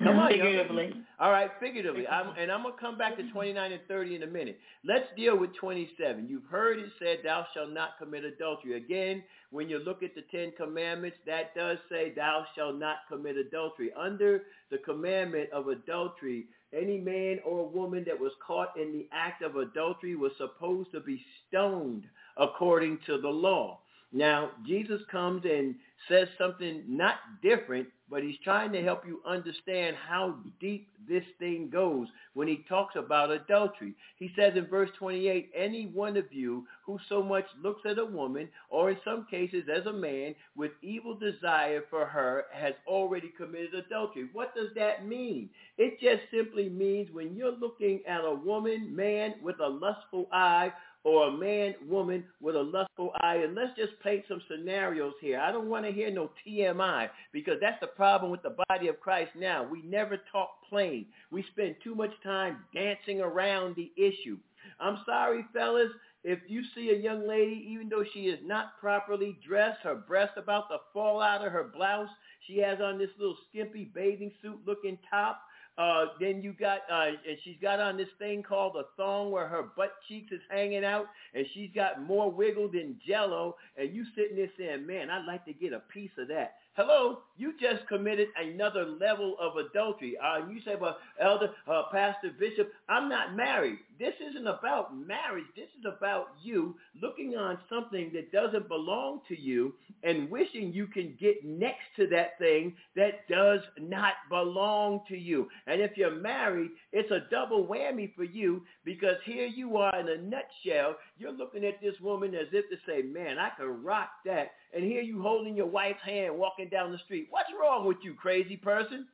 [0.02, 0.30] Come on.
[0.30, 0.92] Figuratively.
[1.18, 2.06] All right, figuratively.
[2.08, 3.32] I'm, and I'm going to come back to mm-hmm.
[3.32, 4.58] 29 and 30 in a minute.
[4.84, 6.26] Let's deal with 27.
[6.28, 8.76] You've heard it said, thou shalt not commit adultery.
[8.76, 13.36] Again, when you look at the Ten Commandments, that does say, thou shalt not commit
[13.36, 13.90] adultery.
[13.96, 16.46] Under the commandment of adultery,
[16.76, 21.00] any man or woman that was caught in the act of adultery was supposed to
[21.00, 22.04] be stoned
[22.36, 23.78] according to the law.
[24.12, 25.74] Now, Jesus comes and
[26.08, 31.70] says something not different, but he's trying to help you understand how deep this thing
[31.72, 33.94] goes when he talks about adultery.
[34.18, 38.04] He says in verse 28, any one of you who so much looks at a
[38.04, 43.32] woman, or in some cases as a man, with evil desire for her has already
[43.36, 44.28] committed adultery.
[44.32, 45.48] What does that mean?
[45.78, 50.72] It just simply means when you're looking at a woman, man, with a lustful eye,
[51.04, 53.36] or a man, woman with a lustful eye.
[53.36, 55.40] And let's just paint some scenarios here.
[55.40, 59.00] I don't want to hear no TMI because that's the problem with the body of
[59.00, 59.64] Christ now.
[59.64, 61.06] We never talk plain.
[61.30, 64.38] We spend too much time dancing around the issue.
[64.80, 65.90] I'm sorry, fellas.
[66.24, 70.34] If you see a young lady, even though she is not properly dressed, her breast
[70.36, 72.08] about to fall out of her blouse,
[72.46, 75.42] she has on this little skimpy bathing suit looking top,
[75.78, 79.48] uh, then you got, uh, and she's got on this thing called a thong where
[79.48, 84.04] her butt cheeks is hanging out, and she's got more wiggle than Jello, and you
[84.14, 87.86] sitting there saying, "Man, I'd like to get a piece of that." Hello, you just
[87.86, 90.16] committed another level of adultery.
[90.16, 95.44] Uh, you say, "Well, Elder, uh, Pastor, Bishop, I'm not married." This isn't about marriage.
[95.54, 100.86] This is about you looking on something that doesn't belong to you and wishing you
[100.86, 105.48] can get next to that thing that does not belong to you.
[105.66, 110.08] And if you're married, it's a double whammy for you because here you are in
[110.08, 110.96] a nutshell.
[111.18, 114.52] You're looking at this woman as if to say, man, I could rock that.
[114.72, 117.26] And here you holding your wife's hand walking down the street.
[117.30, 119.06] What's wrong with you, crazy person?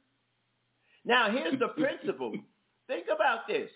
[1.04, 2.32] Now, here's the principle.
[2.86, 3.68] Think about this.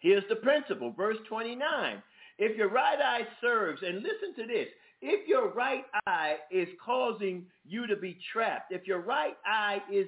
[0.00, 0.92] Here's the principle.
[0.96, 2.02] Verse 29.
[2.38, 4.68] If your right eye serves, and listen to this,
[5.02, 10.06] if your right eye is causing you to be trapped, if your right eye is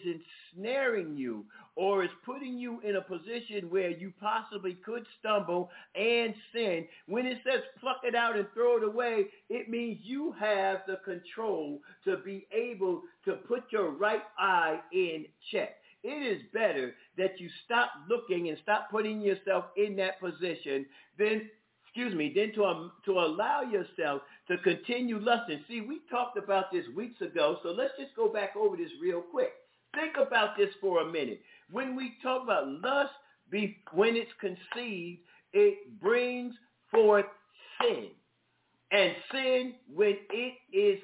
[0.54, 1.44] ensnaring you
[1.74, 7.26] or is putting you in a position where you possibly could stumble and sin, when
[7.26, 11.80] it says pluck it out and throw it away, it means you have the control
[12.04, 15.76] to be able to put your right eye in check.
[16.04, 20.86] It is better that you stop looking and stop putting yourself in that position
[21.18, 21.48] than
[21.94, 25.62] excuse me, than to, um, to allow yourself to continue lusting.
[25.68, 29.20] See, we talked about this weeks ago, so let's just go back over this real
[29.20, 29.52] quick.
[29.94, 31.42] Think about this for a minute.
[31.72, 33.12] When we talk about lust,
[33.92, 35.20] when it's conceived,
[35.52, 36.54] it brings
[36.90, 37.26] forth
[37.80, 38.08] sin.
[38.90, 40.98] And sin, when it is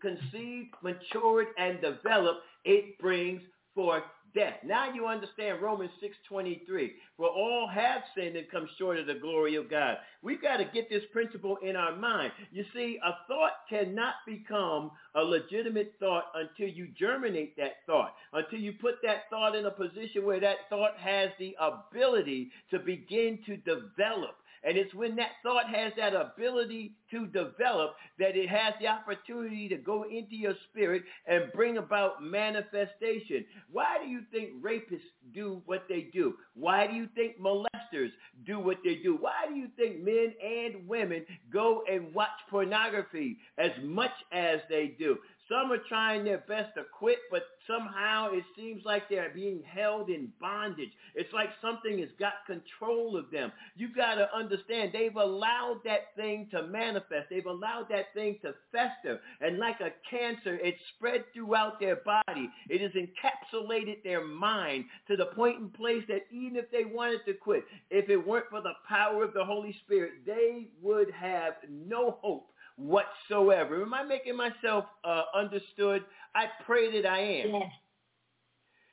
[0.00, 3.42] conceived, matured, and developed, it brings
[3.74, 4.02] forth
[4.36, 4.54] death.
[4.64, 5.90] Now you understand Romans
[6.30, 6.92] 6.23.
[7.16, 9.96] For all have sinned and come short of the glory of God.
[10.22, 12.32] We've got to get this principle in our mind.
[12.52, 18.60] You see, a thought cannot become a legitimate thought until you germinate that thought, until
[18.60, 23.38] you put that thought in a position where that thought has the ability to begin
[23.46, 24.36] to develop.
[24.66, 29.68] And it's when that thought has that ability to develop that it has the opportunity
[29.68, 33.44] to go into your spirit and bring about manifestation.
[33.70, 36.34] Why do you think rapists do what they do?
[36.54, 38.10] Why do you think molesters
[38.44, 39.16] do what they do?
[39.20, 44.96] Why do you think men and women go and watch pornography as much as they
[44.98, 45.16] do?
[45.48, 50.10] Some are trying their best to quit, but somehow it seems like they're being held
[50.10, 50.90] in bondage.
[51.14, 53.52] It's like something has got control of them.
[53.76, 57.28] You got to understand they've allowed that thing to manifest.
[57.30, 59.20] They've allowed that thing to fester.
[59.40, 62.50] And like a cancer, it's spread throughout their body.
[62.68, 67.24] It has encapsulated their mind to the point and place that even if they wanted
[67.26, 71.54] to quit, if it weren't for the power of the Holy Spirit, they would have
[71.70, 73.82] no hope whatsoever.
[73.82, 76.04] Am I making myself uh, understood?
[76.34, 77.50] I pray that I am.
[77.50, 77.62] Yes.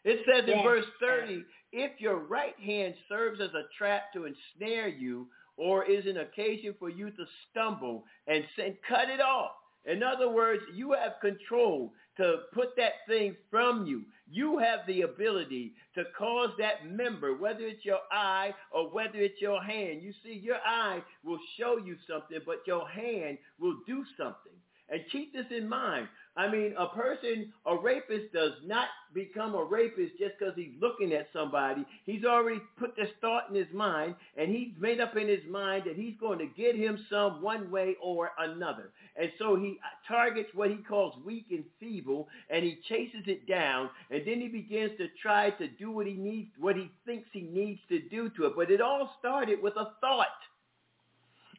[0.06, 4.90] It says in verse 30, if your right hand serves as a trap to ensnare
[4.90, 9.52] you or is an occasion for you to stumble and sin, cut it off.
[9.86, 14.04] In other words, you have control to put that thing from you.
[14.30, 19.42] You have the ability to cause that member, whether it's your eye or whether it's
[19.42, 20.02] your hand.
[20.02, 24.54] You see, your eye will show you something, but your hand will do something.
[24.90, 26.08] And keep this in mind.
[26.36, 31.14] I mean, a person, a rapist does not become a rapist just because he's looking
[31.14, 31.86] at somebody.
[32.06, 35.84] He's already put this thought in his mind, and he's made up in his mind
[35.86, 38.90] that he's going to get him some one way or another.
[39.16, 43.48] And so he uh, targets what he calls weak and feeble, and he chases it
[43.48, 47.28] down, and then he begins to try to do what he needs, what he thinks
[47.32, 48.54] he needs to do to it.
[48.56, 50.28] But it all started with a thought.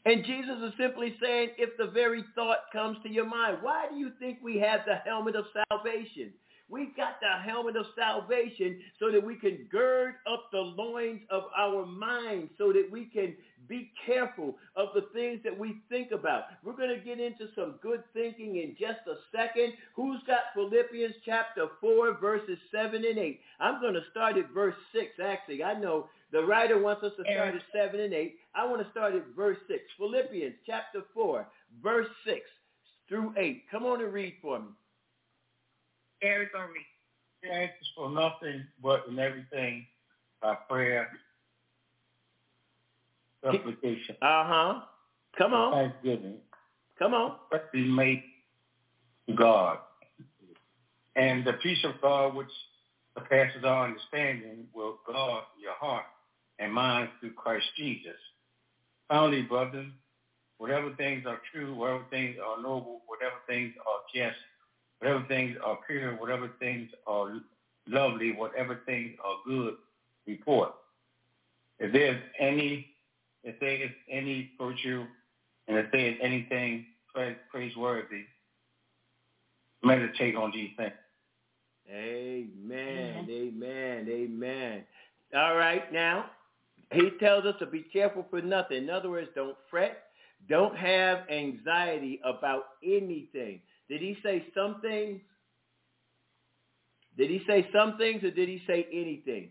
[0.06, 3.96] And Jesus is simply saying, if the very thought comes to your mind, why do
[3.96, 6.32] you think we have the helmet of salvation?
[6.68, 11.44] We've got the helmet of salvation so that we can gird up the loins of
[11.56, 13.36] our mind, so that we can
[13.68, 16.44] be careful of the things that we think about.
[16.62, 19.74] We're going to get into some good thinking in just a second.
[19.94, 23.40] Who's got Philippians chapter 4 verses 7 and 8?
[23.60, 25.62] I'm going to start at verse 6 actually.
[25.62, 28.36] I know the writer wants us to start at 7 and 8.
[28.54, 29.80] I want to start at verse 6.
[29.98, 31.46] Philippians chapter 4
[31.82, 32.40] verse 6
[33.08, 33.62] through 8.
[33.70, 34.66] Come on and read for me.
[36.22, 36.86] Eric gonna read.
[37.42, 39.86] Be anxious for nothing, but in everything
[40.40, 41.10] by prayer,
[43.44, 44.80] supplication, Uh-huh.
[45.36, 45.72] Come on.
[45.72, 46.38] thanksgiving,
[46.98, 47.36] Come on.
[47.52, 48.22] let be made
[49.36, 49.78] God.
[51.16, 52.50] And the peace of God, which
[53.16, 56.04] surpasses our understanding, will guard your heart
[56.58, 58.16] and mind through Christ Jesus.
[59.08, 59.86] Finally, brothers,
[60.58, 64.36] whatever things are true, whatever things are noble, whatever things are just,
[64.98, 67.40] whatever things are pure, whatever things are
[67.86, 69.74] lovely, whatever things are good,
[70.26, 70.72] report.
[71.78, 72.93] If there's any,
[73.44, 75.04] if they there is any virtue,
[75.68, 78.24] and if there is anything pra- praiseworthy,
[79.82, 80.92] meditate on these things.
[81.90, 83.26] Amen.
[83.30, 84.08] Amen.
[84.08, 84.84] Amen.
[85.36, 85.92] All right.
[85.92, 86.26] Now,
[86.92, 88.78] he tells us to be careful for nothing.
[88.84, 90.04] In other words, don't fret.
[90.48, 93.60] Don't have anxiety about anything.
[93.88, 95.20] Did he say some things?
[97.16, 99.50] Did he say some things or did he say anything?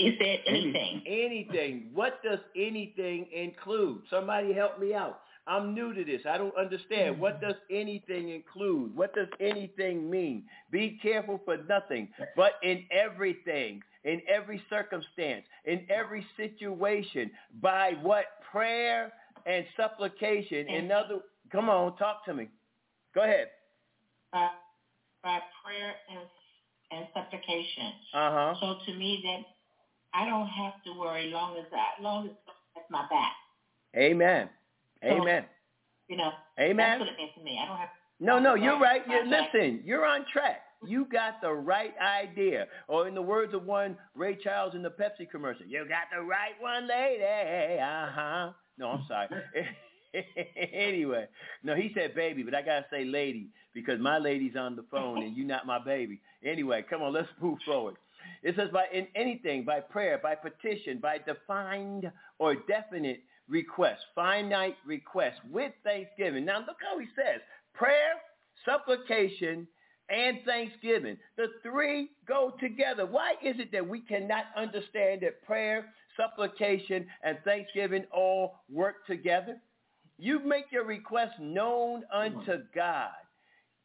[0.00, 1.02] He said anything.
[1.06, 1.90] Anything.
[1.92, 4.00] What does anything include?
[4.08, 5.20] Somebody help me out.
[5.46, 6.22] I'm new to this.
[6.26, 7.20] I don't understand.
[7.20, 8.96] What does anything include?
[8.96, 10.44] What does anything mean?
[10.70, 17.30] Be careful for nothing, but in everything, in every circumstance, in every situation,
[17.60, 19.12] by what prayer
[19.44, 20.66] and supplication.
[20.66, 21.18] In other,
[21.52, 22.48] come on, talk to me.
[23.14, 23.48] Go ahead.
[24.32, 24.48] By,
[25.22, 26.26] by prayer and
[26.92, 27.92] and supplication.
[28.14, 28.54] Uh huh.
[28.60, 29.44] So to me, that
[30.14, 32.32] I don't have to worry long as I, long as
[32.74, 33.32] that's my back.
[33.96, 34.48] Amen.
[35.02, 35.44] So, Amen.
[36.08, 36.30] You know.
[36.58, 36.98] Amen.
[36.98, 37.60] That's what it means to me.
[37.62, 37.88] I don't have.
[38.18, 39.02] No, no, you're right.
[39.08, 39.50] You back.
[39.54, 39.82] listen.
[39.84, 40.62] You're on track.
[40.86, 42.66] You got the right idea.
[42.88, 46.22] Or in the words of one Ray Charles in the Pepsi commercial, you got the
[46.22, 47.22] right one, lady.
[47.80, 48.52] Uh-huh.
[48.78, 49.28] No, I'm sorry.
[50.72, 51.26] anyway,
[51.62, 54.84] no, he said baby, but I got to say lady because my lady's on the
[54.90, 56.20] phone and you're not my baby.
[56.44, 57.96] Anyway, come on, let's move forward.
[58.42, 64.76] It says by in anything, by prayer, by petition, by defined or definite request, finite
[64.86, 66.44] request with thanksgiving.
[66.44, 67.40] Now look how he says
[67.74, 68.14] prayer,
[68.64, 69.66] supplication,
[70.08, 71.16] and thanksgiving.
[71.36, 73.06] The three go together.
[73.06, 75.86] Why is it that we cannot understand that prayer,
[76.16, 79.58] supplication, and thanksgiving all work together?
[80.18, 83.10] You make your request known unto God.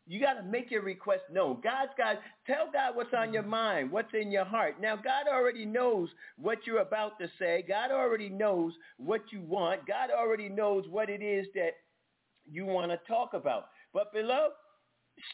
[0.08, 1.62] You got to make your request known.
[1.64, 3.52] God's got tell God what's on your mm-hmm.
[3.52, 4.76] mind, what's in your heart.
[4.80, 7.66] Now God already knows what you're about to say.
[7.68, 9.88] God already knows what you want.
[9.88, 11.72] God already knows what it is that
[12.50, 13.70] you want to talk about.
[13.94, 14.54] But beloved,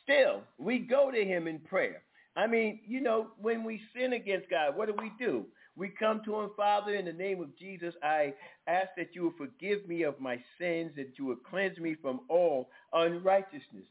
[0.03, 2.03] still, we go to him in prayer.
[2.38, 5.45] I mean, you know, when we sin against God, what do we do?
[5.76, 7.93] We come to him, Father, in the name of Jesus.
[8.03, 8.34] I
[8.67, 12.22] ask that you will forgive me of my sins, that you will cleanse me from
[12.30, 13.86] all unrighteousness.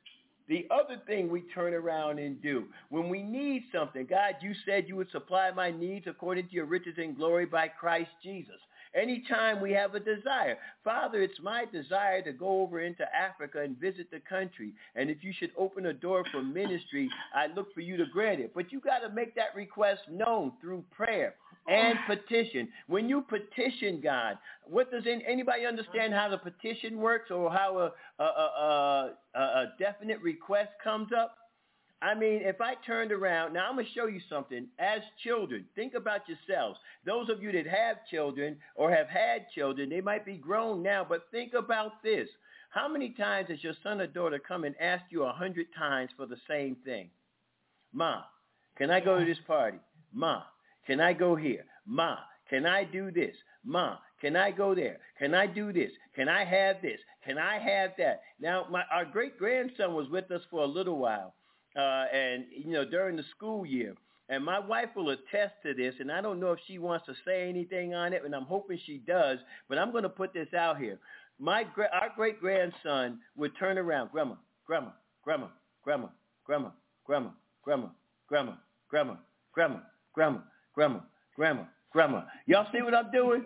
[0.51, 4.89] The other thing we turn around and do, when we need something, God, you said
[4.89, 8.57] you would supply my needs according to your riches and glory by Christ Jesus.
[8.95, 13.79] Anytime we have a desire, Father, it's my desire to go over into Africa and
[13.79, 14.73] visit the country.
[14.97, 18.41] And if you should open a door for ministry, I look for you to grant
[18.41, 18.53] it.
[18.55, 21.35] But you got to make that request known through prayer
[21.69, 22.69] and petition.
[22.89, 27.79] When you petition God, what does anybody understand how the petition works or how
[28.19, 31.37] a, a, a, a, a definite request comes up?
[32.03, 34.67] I mean, if I turned around, now I'm going to show you something.
[34.79, 36.79] As children, think about yourselves.
[37.05, 41.05] Those of you that have children or have had children, they might be grown now,
[41.07, 42.29] but think about this.
[42.71, 46.11] How many times has your son or daughter come and asked you a hundred times
[46.17, 47.11] for the same thing?
[47.93, 48.23] Mom,
[48.77, 49.79] can I go to this party?
[50.13, 50.43] Mom,
[50.87, 51.65] can I go here?
[51.85, 53.35] Mom, can I do this?
[53.65, 54.99] Mom, can I go there?
[55.19, 55.91] Can I do this?
[56.15, 57.01] Can I have this?
[57.25, 58.23] Can I have that?
[58.41, 61.35] Now, my, our great grandson was with us for a little while,
[61.77, 63.95] uh, and you know during the school year.
[64.29, 67.15] And my wife will attest to this, and I don't know if she wants to
[67.27, 70.55] say anything on it, and I'm hoping she does, but I'm going to put this
[70.55, 71.01] out here.
[71.41, 74.91] My our great grandson would turn around, grandma, grandma,
[75.25, 75.49] grandma,
[75.83, 76.09] grandma,
[76.45, 76.71] grandma,
[77.05, 77.31] grandma,
[77.67, 77.89] grandma,
[78.31, 78.53] grandma,
[78.91, 79.15] grandma,
[79.55, 79.81] grandma,
[80.15, 80.45] grandma,
[80.75, 81.01] grandma,
[81.35, 82.23] grandma, grandma.
[82.47, 83.45] Y'all see what I'm doing?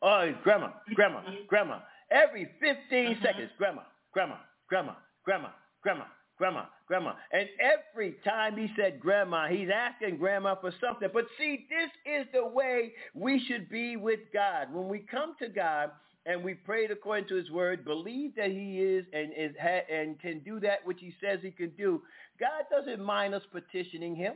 [0.00, 1.78] Oh, grandma, grandma, grandma.
[2.10, 4.36] Every 15 seconds, grandma, grandma,
[4.68, 4.92] grandma,
[5.24, 5.48] grandma,
[5.82, 6.04] grandma,
[6.38, 7.12] grandma, grandma.
[7.32, 11.08] And every time he said grandma, he's asking grandma for something.
[11.12, 14.72] But see, this is the way we should be with God.
[14.72, 15.90] When we come to God
[16.24, 19.54] and we prayed according to his word, believe that he is and is
[19.90, 22.02] and can do that which he says he can do,
[22.38, 24.34] God doesn't mind us petitioning him.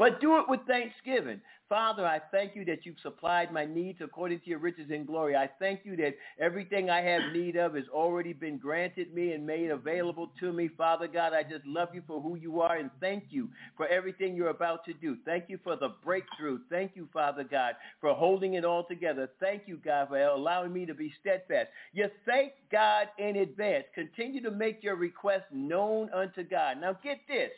[0.00, 1.42] But do it with thanksgiving.
[1.68, 5.36] Father, I thank you that you've supplied my needs according to your riches and glory.
[5.36, 9.46] I thank you that everything I have need of has already been granted me and
[9.46, 10.68] made available to me.
[10.68, 14.34] Father God, I just love you for who you are and thank you for everything
[14.34, 15.18] you're about to do.
[15.26, 16.60] Thank you for the breakthrough.
[16.70, 19.28] Thank you, Father God, for holding it all together.
[19.38, 21.68] Thank you, God, for allowing me to be steadfast.
[21.92, 23.84] You thank God in advance.
[23.94, 26.80] Continue to make your request known unto God.
[26.80, 27.50] Now get this.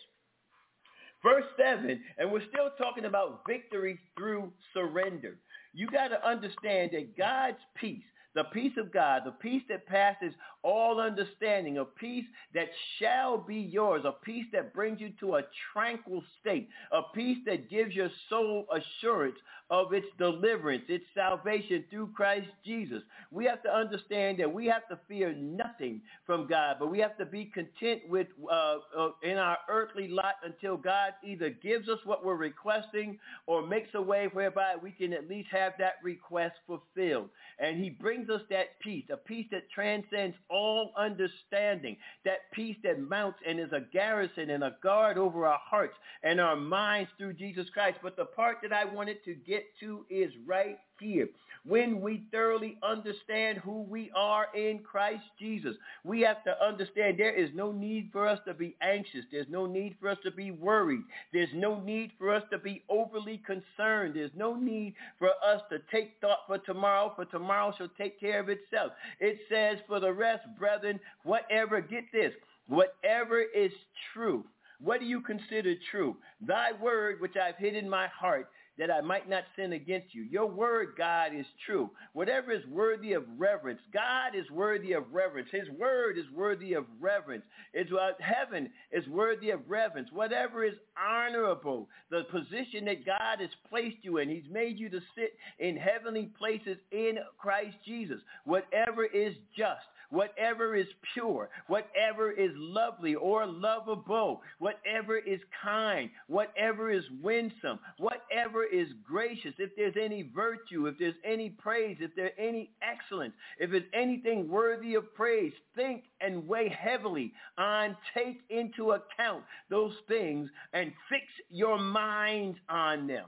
[1.22, 5.38] Verse 7, and we're still talking about victory through surrender.
[5.72, 8.04] You got to understand that God's peace,
[8.34, 13.56] the peace of God, the peace that passes all understanding, a peace that shall be
[13.56, 15.42] yours, a peace that brings you to a
[15.72, 19.36] tranquil state, a peace that gives your soul assurance
[19.70, 23.02] of its deliverance, its salvation through Christ Jesus.
[23.30, 27.16] We have to understand that we have to fear nothing from God, but we have
[27.16, 31.98] to be content with uh, uh, in our earthly lot until God either gives us
[32.04, 36.56] what we're requesting or makes a way whereby we can at least have that request
[36.66, 37.30] fulfilled.
[37.58, 43.00] And he brings us that peace, a peace that transcends all understanding, that peace that
[43.00, 47.32] mounts and is a garrison and a guard over our hearts and our minds through
[47.32, 47.98] Jesus Christ.
[48.02, 51.28] But the part that I wanted to get to is right here.
[51.64, 57.32] When we thoroughly understand who we are in Christ Jesus, we have to understand there
[57.32, 59.24] is no need for us to be anxious.
[59.30, 61.02] There's no need for us to be worried.
[61.32, 64.14] There's no need for us to be overly concerned.
[64.16, 68.40] There's no need for us to take thought for tomorrow, for tomorrow shall take care
[68.40, 68.90] of itself.
[69.20, 72.32] It says, for the rest, brethren, whatever, get this,
[72.66, 73.72] whatever is
[74.12, 74.44] true,
[74.80, 76.16] what do you consider true?
[76.40, 80.22] Thy word, which I've hid in my heart, that I might not sin against you.
[80.22, 81.90] Your word, God, is true.
[82.14, 85.48] Whatever is worthy of reverence, God is worthy of reverence.
[85.52, 87.44] His word is worthy of reverence.
[87.74, 90.08] It's what uh, heaven is worthy of reverence.
[90.10, 95.00] Whatever is honorable, the position that God has placed you in, He's made you to
[95.14, 98.20] sit in heavenly places in Christ Jesus.
[98.44, 106.90] Whatever is just, whatever is pure, whatever is lovely or lovable, whatever is kind, whatever
[106.90, 112.32] is winsome, whatever is gracious, if there's any virtue, if there's any praise, if there's
[112.38, 118.92] any excellence, if there's anything worthy of praise, think and weigh heavily on, take into
[118.92, 123.24] account those things and fix your minds on them.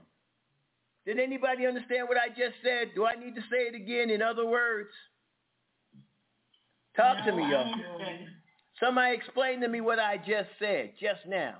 [1.07, 2.89] Did anybody understand what I just said?
[2.93, 4.89] Do I need to say it again in other words?
[6.95, 7.73] Talk to me, y'all.
[8.79, 11.55] Somebody explain to me what I just said just now.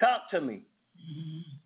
[0.00, 0.62] Talk to me.
[0.96, 1.56] Mm-hmm.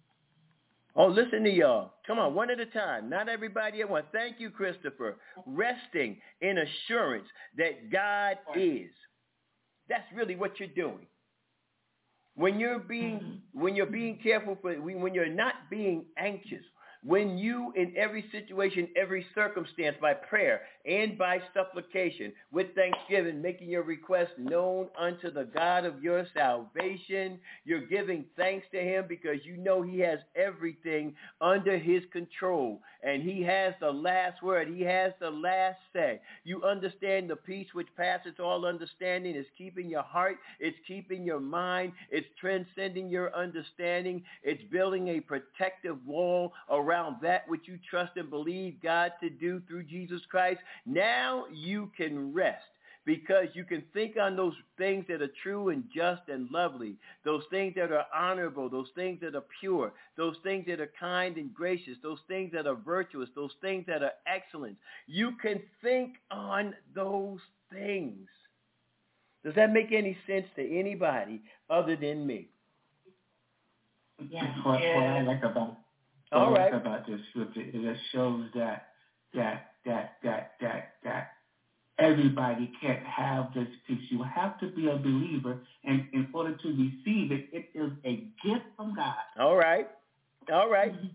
[0.94, 1.94] Oh, listen to y'all.
[2.06, 3.08] Come on, one at a time.
[3.08, 4.06] Not everybody at once.
[4.12, 5.16] Thank you, Christopher.
[5.46, 8.90] Resting in assurance that God is.
[9.88, 11.06] That's really what you're doing.
[12.34, 13.60] When you're being mm-hmm.
[13.60, 16.64] when you're being careful for when you're not being anxious,
[17.04, 23.68] when you in every situation, every circumstance, by prayer and by supplication, with thanksgiving, making
[23.68, 29.38] your request known unto the God of your salvation, you're giving thanks to him because
[29.44, 34.68] you know he has everything under his control and he has the last word.
[34.68, 36.20] He has the last say.
[36.44, 40.36] You understand the peace which passes all understanding is keeping your heart.
[40.60, 41.92] It's keeping your mind.
[42.10, 44.22] It's transcending your understanding.
[44.44, 46.91] It's building a protective wall around
[47.22, 50.60] that which you trust and believe God to do through Jesus Christ.
[50.86, 52.64] Now you can rest
[53.04, 57.42] because you can think on those things that are true and just and lovely, those
[57.50, 61.52] things that are honorable, those things that are pure, those things that are kind and
[61.52, 64.76] gracious, those things that are virtuous, those things that are excellent.
[65.06, 67.40] You can think on those
[67.72, 68.28] things.
[69.44, 72.48] Does that make any sense to anybody other than me?
[74.30, 74.44] Yeah.
[74.62, 75.78] What, I like about
[76.32, 76.72] All right.
[76.72, 78.88] like about this scripture is it shows that
[79.34, 81.32] that that that that that
[81.98, 84.00] everybody can't have this peace.
[84.10, 88.28] You have to be a believer, and in order to receive it, it is a
[88.44, 89.14] gift from God.
[89.38, 89.88] All right.
[90.52, 90.92] All right.
[90.92, 91.06] Mm-hmm.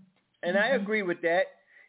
[0.44, 0.82] And I mm-hmm.
[0.82, 1.44] agree with that.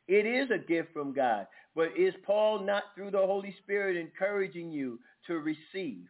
[0.09, 1.47] It is a gift from God.
[1.75, 6.07] But is Paul not through the Holy Spirit encouraging you to receive?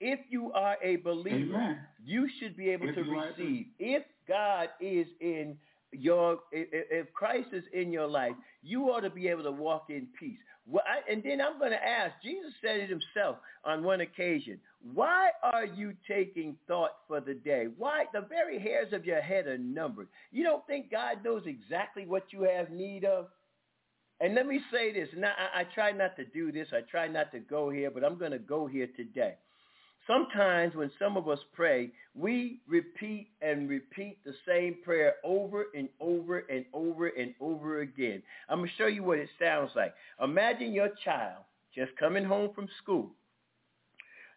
[0.00, 1.78] If you are a believer, Amen.
[2.04, 3.66] you should be able If to you are a receive.
[3.78, 5.56] If God is in
[5.98, 10.08] your, if, Christ is in your life, you ought to be able to walk in
[10.18, 10.38] peace.
[10.66, 14.58] Well, I, and then I'm going to ask, Jesus said it himself on one occasion,
[14.94, 17.66] why are you taking thought for the day?
[17.76, 18.06] Why?
[18.12, 20.08] The very hairs of your head are numbered.
[20.32, 23.28] You don't think God knows exactly what you have need of?
[24.20, 26.68] And let me say this, and I, I I try not to do this.
[26.72, 29.34] I try not to go here, but I'm going to go here today.
[30.06, 35.88] Sometimes when some of us pray, we repeat and repeat the same prayer over and
[35.98, 38.22] over and over and over again.
[38.48, 39.94] I'm going to show you what it sounds like.
[40.22, 41.42] Imagine your child
[41.74, 43.10] just coming home from school.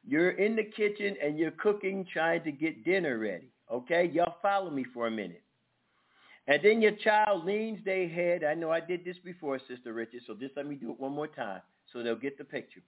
[0.08, 3.50] You're in the kitchen and you're cooking, trying to get dinner ready.
[3.70, 4.10] Okay?
[4.14, 5.44] Y'all follow me for a minute.
[6.48, 8.46] And then your child leans their head.
[8.46, 11.12] I know I did this before, Sister Richard, so just let me do it one
[11.12, 11.62] more time
[11.92, 12.82] so they'll get the picture.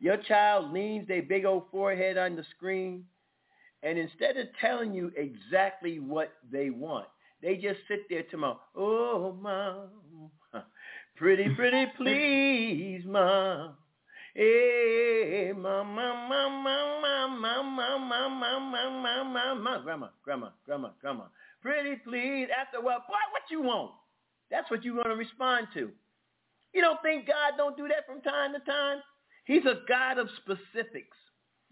[0.00, 3.04] Your child leans their big old forehead on the screen,
[3.82, 7.06] and instead of telling you exactly what they want,
[7.42, 9.88] they just sit there to mom, oh, mom,
[11.16, 13.74] pretty, pretty, please, mom.
[14.34, 20.08] Hey, mom, mom, mom, mom, mom, mom, mom, mom, mom, mom, mom, mom, mom, grandma,
[20.22, 21.24] grandma, grandma, grandma.
[21.60, 22.46] Pretty, please.
[22.56, 23.90] After a while, boy, what you want?
[24.48, 25.90] That's what you're going to respond to.
[26.72, 28.98] You don't think God don't do that from time to time?
[29.48, 31.16] He's a God of specifics.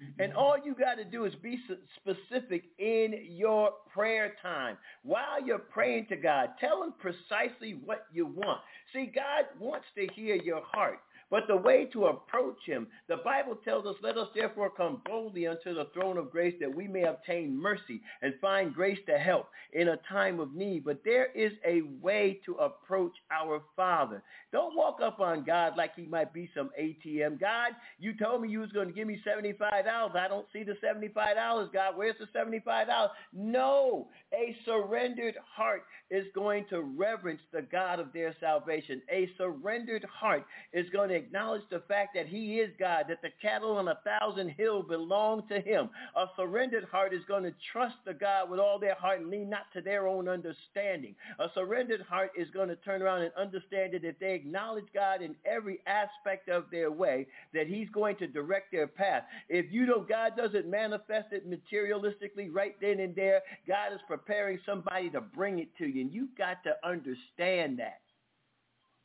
[0.03, 0.23] Mm-hmm.
[0.23, 1.59] And all you got to do is be
[1.97, 4.79] specific in your prayer time.
[5.03, 8.61] While you're praying to God, tell him precisely what you want.
[8.95, 11.01] See, God wants to hear your heart.
[11.31, 15.47] But the way to approach him, the Bible tells us, let us therefore come boldly
[15.47, 19.49] unto the throne of grace that we may obtain mercy and find grace to help
[19.73, 20.85] in a time of need.
[20.85, 24.23] But there is a way to approach our Father.
[24.53, 27.41] Don't walk up on God like he might be some ATM.
[27.41, 29.61] God, you told me you was going to give me $75.
[29.71, 31.97] I don't see the $75, God.
[31.97, 33.09] Where's the $75?
[33.33, 34.09] No.
[34.33, 39.03] A surrendered heart is going to reverence the God of their salvation.
[39.11, 43.31] A surrendered heart is going to acknowledge the fact that he is God, that the
[43.43, 45.91] cattle on a thousand hill belong to him.
[46.15, 49.51] A surrendered heart is going to trust the God with all their heart and lean
[49.51, 51.15] not to their own understanding.
[51.39, 55.23] A surrendered heart is going to turn around and understand that if they acknowledge God
[55.23, 59.25] in every aspect of their way, that he's going to direct their path.
[59.49, 63.43] If you don't, God doesn't manifest it materialistically right then and there.
[63.67, 66.03] God is preparing somebody to bring it to you.
[66.03, 68.01] And you've got to understand that.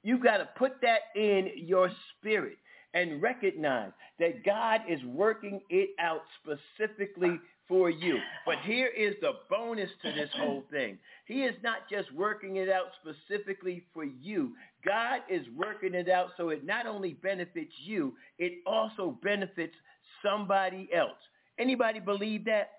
[0.03, 2.57] You've got to put that in your spirit
[2.93, 8.17] and recognize that God is working it out specifically for you.
[8.45, 10.97] But here is the bonus to this whole thing.
[11.25, 14.51] He is not just working it out specifically for you.
[14.85, 19.75] God is working it out so it not only benefits you, it also benefits
[20.21, 21.17] somebody else.
[21.57, 22.71] Anybody believe that?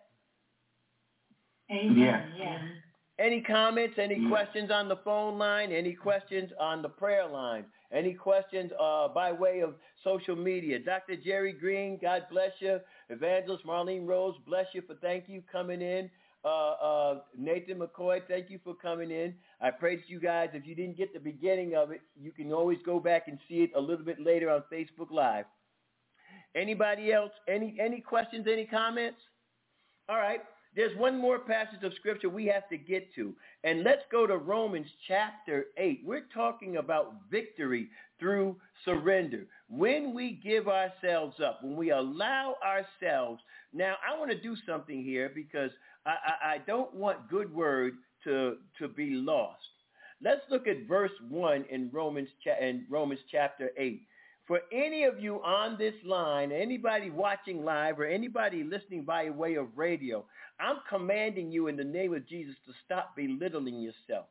[1.70, 1.96] Amen.
[1.96, 2.24] Yeah.
[2.36, 2.60] Yes.
[3.18, 4.28] Any comments, any Yeah.
[4.28, 9.30] questions on the phone line, any questions on the prayer line, any questions uh, by
[9.32, 10.78] way of social media?
[10.78, 11.16] Dr.
[11.16, 12.80] Jerry Green, God bless you.
[13.10, 16.10] Evangelist Marlene Rose, bless you for thank you coming in.
[16.44, 19.38] Uh, uh, Nathan McCoy, thank you for coming in.
[19.60, 22.52] I pray that you guys, if you didn't get the beginning of it, you can
[22.52, 25.44] always go back and see it a little bit later on Facebook Live.
[26.54, 27.30] Anybody else?
[27.46, 28.46] Any any questions?
[28.50, 29.20] Any comments?
[30.08, 30.40] All right.
[30.74, 33.34] There's one more passage of scripture we have to get to.
[33.62, 36.00] And let's go to Romans chapter 8.
[36.04, 39.46] We're talking about victory through surrender.
[39.68, 43.42] When we give ourselves up, when we allow ourselves.
[43.74, 45.70] Now, I want to do something here because
[46.06, 47.94] I, I, I don't want good word
[48.24, 49.60] to, to be lost.
[50.22, 52.28] Let's look at verse 1 in Romans,
[52.60, 54.02] in Romans chapter 8.
[54.46, 59.54] For any of you on this line, anybody watching live or anybody listening by way
[59.54, 60.24] of radio,
[60.58, 64.26] I'm commanding you in the name of Jesus to stop belittling yourself.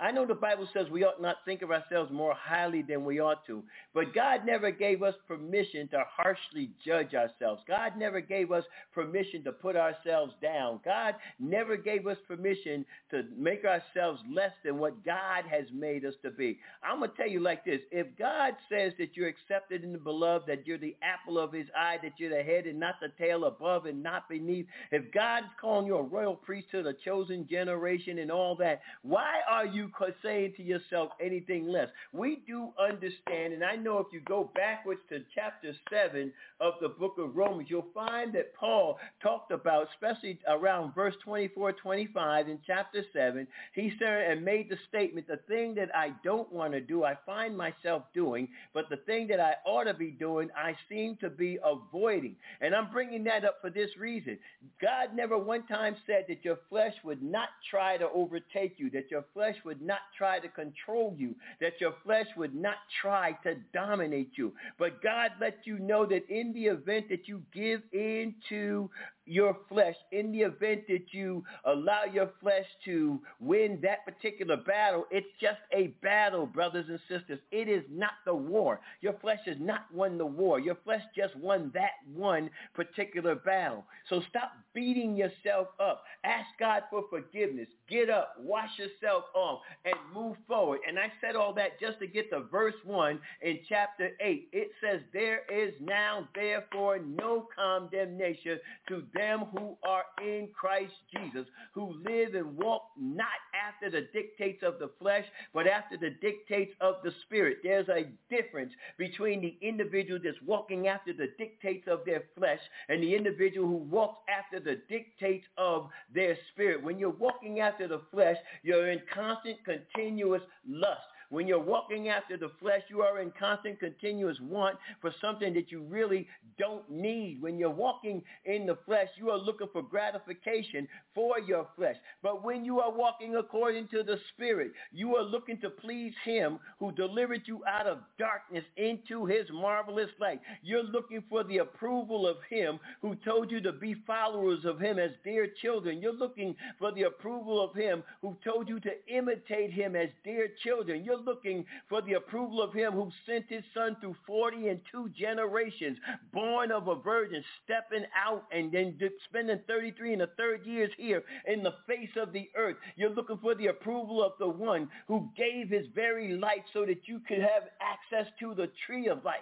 [0.00, 3.20] I know the Bible says we ought not think of ourselves more highly than we
[3.20, 3.62] ought to,
[3.94, 7.62] but God never gave us permission to harshly judge ourselves.
[7.68, 10.80] God never gave us permission to put ourselves down.
[10.84, 16.14] God never gave us permission to make ourselves less than what God has made us
[16.22, 16.58] to be.
[16.82, 17.80] I'm going to tell you like this.
[17.92, 21.68] If God says that you're accepted in the beloved, that you're the apple of his
[21.78, 25.46] eye, that you're the head and not the tail, above and not beneath, if God's
[25.60, 30.12] calling you a royal priesthood, a chosen generation and all that, why are you co-
[30.22, 31.88] saying to yourself anything less?
[32.12, 36.88] We do understand, and I know if you go backwards to chapter 7 of the
[36.88, 42.58] book of Romans, you'll find that Paul talked about, especially around verse 24, 25 in
[42.66, 46.80] chapter 7, he said and made the statement, the thing that I don't want to
[46.80, 50.76] do, I find myself doing, but the thing that I ought to be doing, I
[50.88, 52.36] seem to be avoiding.
[52.60, 54.38] And I'm bringing that up for this reason.
[54.80, 59.10] God never one time said that your flesh would not try to overtake you, that
[59.10, 63.56] your flesh would not try to control you, that your flesh would not try to
[63.72, 64.52] dominate you.
[64.78, 68.90] But God let you know that in the event that you give in to
[69.26, 75.06] your flesh, in the event that you allow your flesh to win that particular battle,
[75.10, 77.38] it's just a battle, brothers and sisters.
[77.50, 78.80] It is not the war.
[79.00, 80.60] Your flesh has not won the war.
[80.60, 83.84] Your flesh just won that one particular battle.
[84.08, 86.04] So stop beating yourself up.
[86.24, 87.68] Ask God for forgiveness.
[87.88, 90.80] Get up, wash yourself off, and move forward.
[90.86, 94.48] And I said all that just to get to verse 1 in chapter 8.
[94.52, 98.58] It says, There is now therefore no condemnation
[98.88, 104.62] to them who are in Christ Jesus, who live and walk not after the dictates
[104.62, 107.58] of the flesh, but after the dictates of the Spirit.
[107.62, 113.02] There's a difference between the individual that's walking after the dictates of their flesh and
[113.02, 116.82] the individual who walks after the dictates of their spirit.
[116.82, 121.00] When you're walking after the flesh, you're in constant, continuous lust.
[121.34, 125.72] When you're walking after the flesh, you are in constant, continuous want for something that
[125.72, 127.42] you really don't need.
[127.42, 131.96] When you're walking in the flesh, you are looking for gratification for your flesh.
[132.22, 136.60] But when you are walking according to the Spirit, you are looking to please him
[136.78, 140.40] who delivered you out of darkness into his marvelous light.
[140.62, 145.00] You're looking for the approval of him who told you to be followers of him
[145.00, 146.00] as dear children.
[146.00, 150.48] You're looking for the approval of him who told you to imitate him as dear
[150.62, 151.02] children.
[151.02, 155.08] You're looking for the approval of him who sent his son through 40 and two
[155.18, 155.98] generations,
[156.32, 158.98] born of a virgin, stepping out and then
[159.28, 162.76] spending 33 and a third years here in the face of the earth.
[162.96, 167.06] You're looking for the approval of the one who gave his very life so that
[167.06, 169.40] you could have access to the tree of life.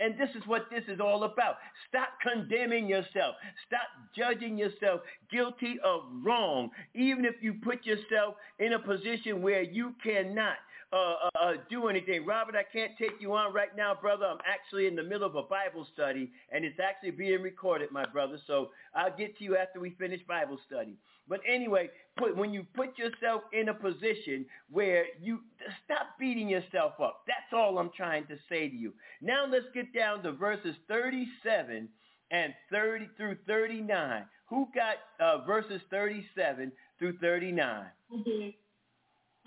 [0.00, 1.56] And this is what this is all about.
[1.88, 3.34] Stop condemning yourself.
[3.66, 5.00] Stop judging yourself
[5.30, 10.56] guilty of wrong, even if you put yourself in a position where you cannot
[10.92, 12.24] uh, uh, uh, do anything.
[12.24, 14.24] Robert, I can't take you on right now, brother.
[14.24, 18.06] I'm actually in the middle of a Bible study, and it's actually being recorded, my
[18.06, 18.38] brother.
[18.46, 20.96] So I'll get to you after we finish Bible study.
[21.28, 25.40] But anyway, put, when you put yourself in a position where you
[25.84, 27.22] stop beating yourself up.
[27.26, 28.94] That's all I'm trying to say to you.
[29.20, 31.88] Now let's get down to verses 37
[32.30, 34.24] and 30 through 39.
[34.46, 37.60] Who got uh, verses 37 through 39?
[37.60, 38.54] I did.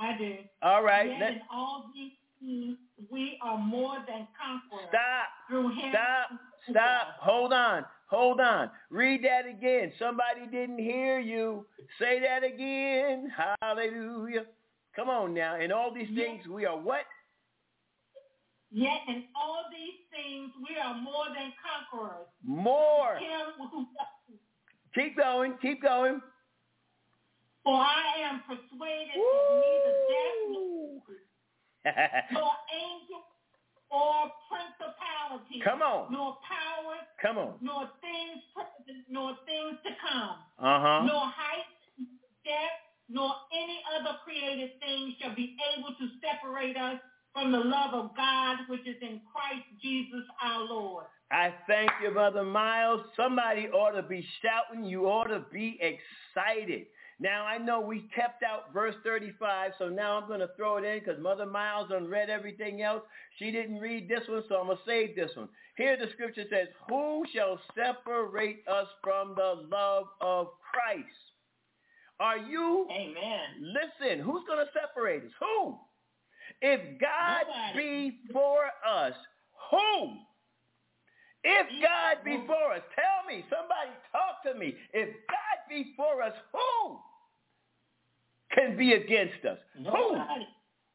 [0.02, 0.50] I did.
[0.62, 1.10] All right.
[1.10, 2.78] Yet Let, in all these things,
[3.12, 5.28] we are more than conquerors stop.
[5.48, 5.92] through him.
[5.92, 6.30] Stop.
[6.70, 7.08] Stop.
[7.20, 7.86] Hold on.
[8.08, 8.70] Hold on.
[8.90, 9.94] Read that again.
[10.00, 11.66] Somebody didn't hear you.
[12.00, 13.32] Say that again.
[13.62, 14.46] Hallelujah.
[14.96, 15.60] Come on now.
[15.60, 17.06] In all these things, we are what?
[18.72, 21.54] Yet in all these things, we are more than
[21.92, 22.28] conquerors.
[22.44, 23.20] More.
[24.96, 25.54] Keep going.
[25.62, 26.22] Keep going.
[27.64, 30.42] For I am persuaded that neither death
[32.32, 33.22] nor angel
[33.92, 36.12] or principality, Come on.
[36.12, 37.54] nor powers, Come on.
[37.62, 41.06] nor things present, nor things to come, Uh-huh.
[41.06, 41.70] nor height,
[42.46, 47.00] depth, nor any other created thing shall be able to separate us
[47.34, 51.06] from the love of God which is in Christ Jesus our Lord.
[51.32, 53.02] I thank you, Brother Miles.
[53.16, 54.84] Somebody ought to be shouting.
[54.86, 56.88] You ought to be excited.
[57.22, 60.84] Now, I know we kept out verse 35, so now I'm going to throw it
[60.84, 63.04] in because Mother Miles done read everything else.
[63.38, 65.48] She didn't read this one, so I'm going to save this one.
[65.78, 71.08] Here the scripture says, Who shall separate us from the love of Christ?
[72.20, 72.88] Are you?
[72.92, 73.72] Amen.
[73.72, 75.32] Listen, who's going to separate us?
[75.40, 75.78] Who?
[76.60, 77.46] If God
[77.78, 79.14] be for us,
[79.70, 80.14] who?
[81.44, 84.74] If God be for us, tell me, somebody talk to me.
[84.92, 86.98] If God be for us, who
[88.54, 89.58] can be against us?
[89.80, 90.46] Nobody.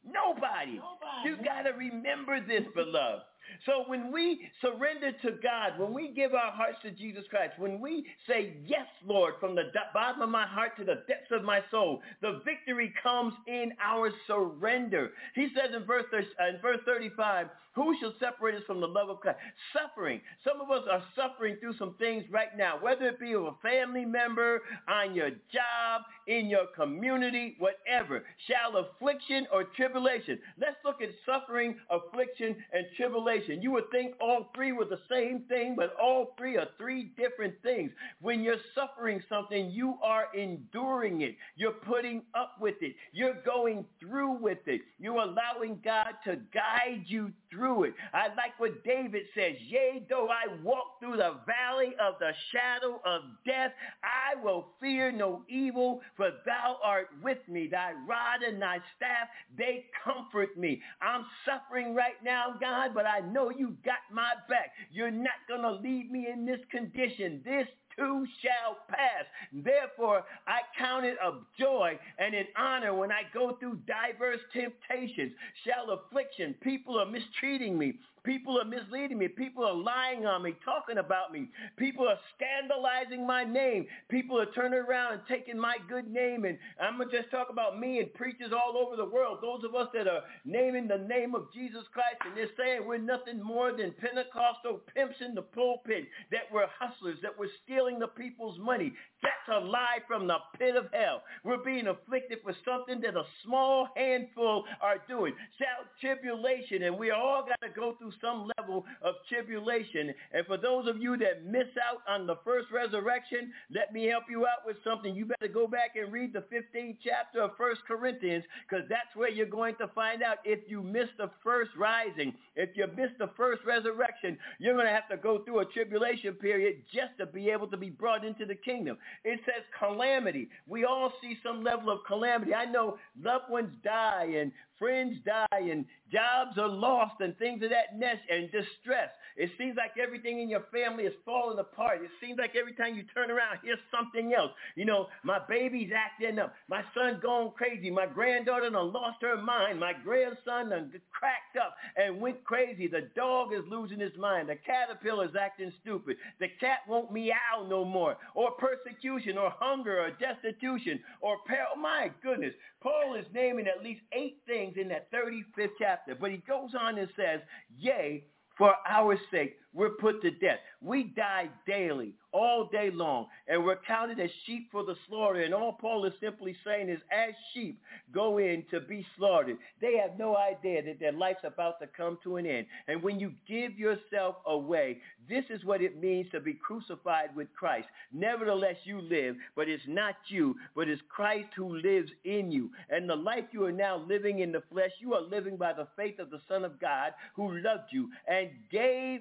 [0.05, 0.13] Who?
[0.13, 0.75] Nobody.
[0.77, 1.25] Nobody.
[1.25, 3.23] You got to remember this, beloved.
[3.65, 7.81] So when we surrender to God, when we give our hearts to Jesus Christ, when
[7.81, 11.61] we say, yes, Lord, from the bottom of my heart to the depths of my
[11.71, 15.13] soul, the victory comes in our surrender.
[15.35, 19.11] He says in verse, uh, in verse 35, who shall separate us from the love
[19.11, 19.39] of Christ?
[19.75, 20.23] Suffering.
[20.43, 23.55] Some of us are suffering through some things right now, whether it be of a
[23.63, 28.25] family member, on your job, in your community, whatever.
[28.49, 30.39] Shall affliction or tribulation?
[30.59, 33.36] Let's look at suffering, affliction, and tribulation.
[33.47, 37.55] You would think all three were the same thing, but all three are three different
[37.63, 37.91] things.
[38.21, 41.37] When you're suffering something, you are enduring it.
[41.57, 42.95] You're putting up with it.
[43.13, 44.83] You're going through with it.
[44.99, 47.95] You're allowing God to guide you through it.
[48.13, 53.01] I like what David says, yea, though I walk through the valley of the shadow
[53.05, 53.73] of death,
[54.03, 57.69] I will fear no evil, for thou art with me.
[57.71, 60.83] Thy rod and thy staff, they comfort me.
[61.01, 64.73] I'm suffering right now, God, but I know you got my back.
[64.91, 67.43] You're not going to leave me in this condition.
[67.45, 67.67] This
[67.97, 69.25] too shall pass.
[69.53, 75.33] Therefore, I count it a joy and an honor when I go through diverse temptations,
[75.65, 76.55] shall affliction.
[76.63, 77.95] People are mistreating me.
[78.27, 79.29] People are misleading me.
[79.29, 81.49] People are lying on me, talking about me.
[81.77, 83.87] People are scandalizing my name.
[84.11, 86.45] People are turning around and taking my good name.
[86.45, 89.39] And I'm going to just talk about me and preachers all over the world.
[89.41, 92.99] Those of us that are naming the name of Jesus Christ and they're saying we're
[92.99, 98.09] nothing more than Pentecostal pimps in the pulpit, that we're hustlers, that we're stealing the
[98.09, 98.93] people's money.
[99.23, 101.23] That's a lie from the pit of hell.
[101.45, 105.33] We're being afflicted for something that a small handful are doing.
[105.59, 110.13] Shout tribulation, and we all got to go through some level of tribulation.
[110.33, 114.25] And for those of you that miss out on the first resurrection, let me help
[114.31, 115.15] you out with something.
[115.15, 119.31] You better go back and read the 15th chapter of First Corinthians because that's where
[119.31, 123.31] you're going to find out if you miss the first rising, if you miss the
[123.37, 127.51] first resurrection, you're going to have to go through a tribulation period just to be
[127.51, 128.97] able to be brought into the kingdom.
[129.25, 130.49] It says calamity.
[130.67, 132.55] We all see some level of calamity.
[132.55, 137.71] I know loved ones die and friends die and jobs are lost and things of
[137.71, 137.99] that
[138.31, 139.11] and distress.
[139.37, 142.01] It seems like everything in your family is falling apart.
[142.03, 144.51] It seems like every time you turn around, here's something else.
[144.77, 146.55] You know, my baby's acting up.
[146.69, 147.91] My son's going crazy.
[147.91, 149.79] My granddaughter done lost her mind.
[149.79, 152.87] My grandson done cracked up and went crazy.
[152.89, 154.49] The dog is losing his mind.
[154.49, 156.17] The caterpillar's acting stupid.
[156.41, 158.17] The cat won't meow no more.
[158.35, 161.67] Or persecution or hunger or destitution or peril.
[161.77, 162.55] Oh, my goodness.
[162.83, 166.15] Paul is naming at least eight things in that 35th chapter.
[166.15, 167.41] But he goes on and says,
[167.87, 168.25] yea,
[168.59, 170.59] for our sake, we're put to death.
[170.81, 172.15] We die daily.
[172.37, 175.41] all day long, and we're counted as sheep for the slaughter.
[175.41, 177.81] And all Paul is simply saying is, as sheep
[178.13, 182.19] go in to be slaughtered, they have no idea that their life's about to come
[182.25, 182.67] to an end.
[182.89, 184.99] And when you give yourself away,
[185.29, 187.89] this is what it means to be crucified with Christ.
[188.13, 192.71] Nevertheless, you live, but it's not you, but it's Christ who lives in you.
[192.91, 195.89] And the life you are now living in the flesh, you are living by the
[195.97, 199.21] faith of the Son of God who loved you and gave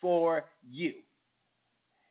[0.00, 0.94] for you.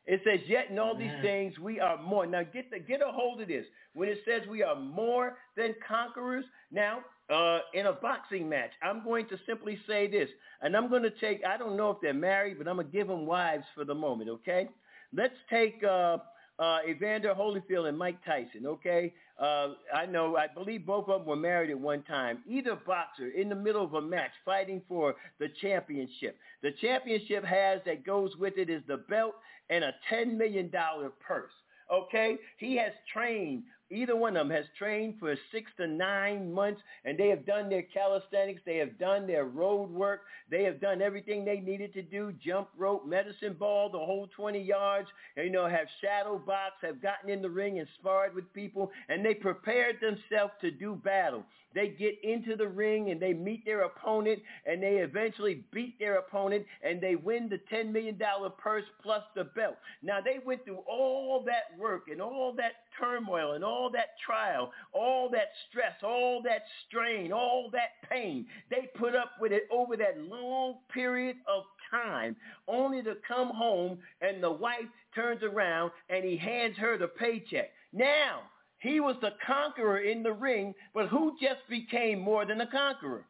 [0.08, 2.24] It says, yet in all these things we are more.
[2.24, 3.66] Now get the, get a hold of this.
[3.92, 9.04] When it says we are more than conquerors, now uh, in a boxing match, I'm
[9.04, 10.30] going to simply say this,
[10.62, 11.42] and I'm going to take.
[11.44, 13.94] I don't know if they're married, but I'm going to give them wives for the
[13.94, 14.30] moment.
[14.30, 14.70] Okay,
[15.12, 16.16] let's take uh,
[16.58, 18.66] uh, Evander Holyfield and Mike Tyson.
[18.66, 20.36] Okay, uh, I know.
[20.36, 22.38] I believe both of them were married at one time.
[22.48, 26.36] Either boxer in the middle of a match fighting for the championship.
[26.62, 29.34] The championship has that goes with it is the belt
[29.70, 31.52] and a $10 million purse.
[31.92, 32.36] Okay?
[32.58, 37.18] He has trained Either one of them has trained for six to nine months, and
[37.18, 38.60] they have done their calisthenics.
[38.66, 40.22] They have done their road work.
[40.50, 44.60] They have done everything they needed to do, jump rope, medicine ball, the whole 20
[44.60, 48.90] yards, you know, have shadow box, have gotten in the ring and sparred with people,
[49.08, 51.44] and they prepared themselves to do battle.
[51.74, 56.16] They get into the ring and they meet their opponent and they eventually beat their
[56.16, 58.18] opponent and they win the $10 million
[58.56, 59.76] purse plus the belt.
[60.02, 64.72] Now they went through all that work and all that turmoil and all that trial,
[64.92, 68.46] all that stress, all that strain, all that pain.
[68.70, 72.36] They put up with it over that long period of time
[72.66, 77.70] only to come home and the wife turns around and he hands her the paycheck.
[77.92, 78.42] Now,
[78.78, 83.24] he was the conqueror in the ring, but who just became more than a conqueror?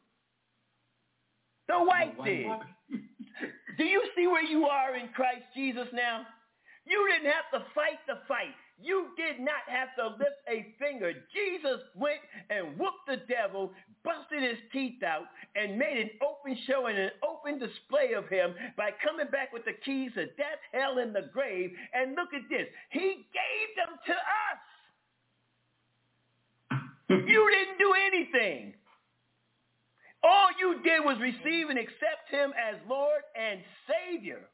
[1.68, 2.46] The wife did.
[3.78, 6.26] Do you see where you are in Christ Jesus now?
[6.86, 8.56] You didn't have to fight the fight.
[8.80, 11.12] You did not have to lift a finger.
[11.34, 13.72] Jesus went and whooped the devil,
[14.04, 15.24] busted his teeth out,
[15.56, 19.64] and made an open show and an open display of him by coming back with
[19.64, 21.72] the keys to death, hell, and the grave.
[21.92, 22.68] And look at this.
[22.90, 24.62] He gave them to us.
[27.10, 28.74] you didn't do anything.
[30.22, 34.48] All you did was receive and accept him as Lord and Savior.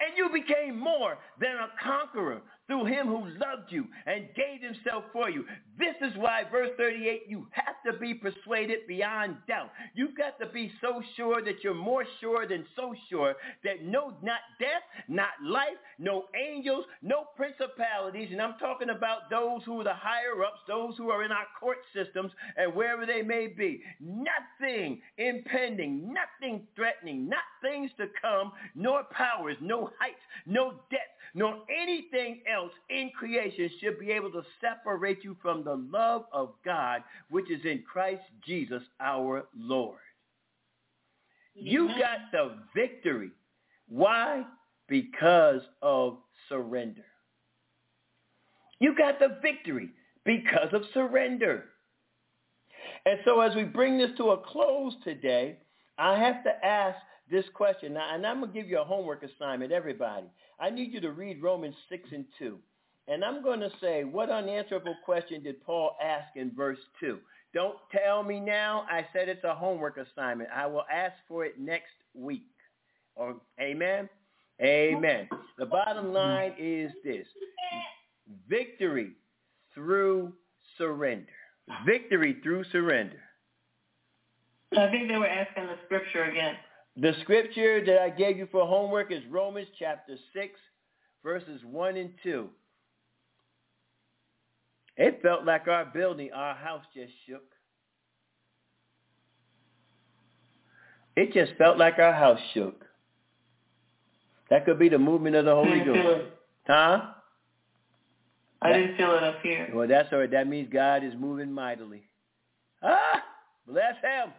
[0.00, 2.42] And you became more than a conqueror
[2.72, 5.44] through him who loved you and gave himself for you.
[5.78, 9.70] This is why, verse 38, you have to be persuaded beyond doubt.
[9.94, 14.14] You've got to be so sure that you're more sure than so sure that no,
[14.22, 19.84] not death, not life, no angels, no principalities, and I'm talking about those who are
[19.84, 23.82] the higher ups, those who are in our court systems and wherever they may be.
[24.00, 31.02] Nothing impending, nothing threatening, not things to come, nor powers, no heights, no depth,
[31.34, 36.50] nor anything else in creation should be able to separate you from the love of
[36.64, 39.98] God, which is in Christ Jesus our Lord.
[41.54, 43.30] You got the victory.
[43.88, 44.44] Why?
[44.88, 47.04] Because of surrender.
[48.78, 49.90] You got the victory
[50.24, 51.64] because of surrender.
[53.06, 55.58] And so as we bring this to a close today,
[55.98, 56.96] I have to ask
[57.30, 57.94] this question.
[57.94, 60.26] Now, and I'm going to give you a homework assignment, everybody.
[60.60, 62.58] I need you to read Romans 6 and 2.
[63.08, 67.18] And I'm going to say, what unanswerable question did Paul ask in verse 2?
[67.52, 68.86] Don't tell me now.
[68.88, 70.50] I said it's a homework assignment.
[70.54, 72.46] I will ask for it next week.
[73.16, 74.08] Or, amen?
[74.60, 75.28] Amen.
[75.58, 77.26] The bottom line is this.
[78.48, 79.12] Victory
[79.74, 80.32] through
[80.78, 81.26] surrender.
[81.84, 83.20] Victory through surrender.
[84.76, 86.54] I think they were asking the scripture again.
[86.96, 90.54] The scripture that I gave you for homework is Romans chapter 6,
[91.22, 92.48] verses 1 and 2.
[94.98, 97.44] It felt like our building, our house just shook.
[101.16, 102.84] It just felt like our house shook.
[104.50, 105.98] That could be the movement of the Holy Ghost.
[105.98, 106.38] it.
[106.66, 107.00] Huh?
[108.60, 109.70] I didn't feel it up here.
[109.74, 110.30] Well, that's all right.
[110.30, 112.02] That means God is moving mightily.
[112.82, 113.22] Ah,
[113.66, 114.32] bless him.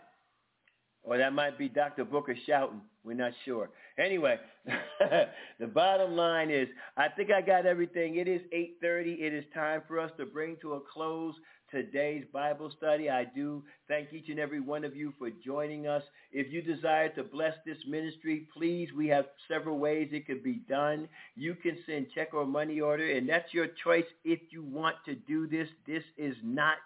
[1.04, 2.06] Or that might be Dr.
[2.06, 2.82] Booker shouting.
[3.04, 3.70] We're not sure.
[3.98, 4.40] Anyway,
[5.60, 8.16] the bottom line is, I think I got everything.
[8.16, 9.20] It is 8.30.
[9.20, 11.36] It is time for us to bring to a close
[11.74, 13.10] today's Bible study.
[13.10, 16.04] I do thank each and every one of you for joining us.
[16.32, 20.62] If you desire to bless this ministry, please, we have several ways it could be
[20.70, 21.10] done.
[21.36, 25.16] You can send check or money order, and that's your choice if you want to
[25.16, 25.68] do this.
[25.88, 26.78] This is not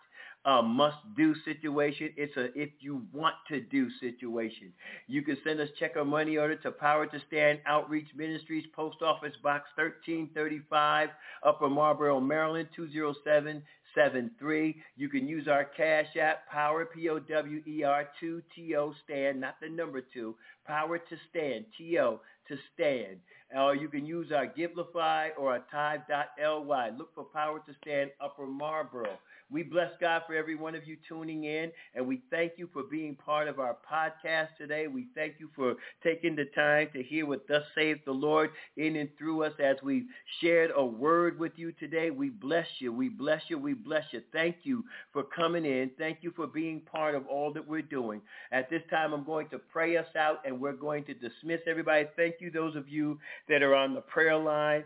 [0.48, 2.10] a must-do situation.
[2.16, 4.72] It's a if you want to do situation.
[5.08, 9.02] You can send us check or money order to Power to Stand Outreach Ministries, Post
[9.02, 11.10] Office Box 1335,
[11.44, 14.82] Upper Marlboro, Maryland 20773.
[14.96, 20.34] You can use our Cash App, Power, P-O-W-E-R, 2, T-O, Stand, not the number 2,
[20.66, 23.18] Power to Stand, T-O, to Stand.
[23.56, 26.90] Or you can use our Givelify or our Tithe.ly.
[26.98, 29.18] Look for Power to Stand Upper Marlboro.
[29.50, 32.84] We bless God for every one of you tuning in, and we thank you for
[32.84, 34.88] being part of our podcast today.
[34.88, 38.98] We thank you for taking the time to hear what thus saith the Lord in
[38.98, 40.06] and through us as we
[40.42, 42.12] shared a word with you today.
[42.12, 42.92] We bless you.
[42.92, 43.58] We bless you.
[43.58, 44.22] We bless you.
[44.34, 44.84] Thank you
[45.14, 45.92] for coming in.
[45.98, 48.22] Thank you for being part of all that we're doing.
[48.52, 52.06] At this time, I'm going to pray us out, and we're going to dismiss everybody.
[52.18, 54.84] Thank you, those of you that are on the prayer line.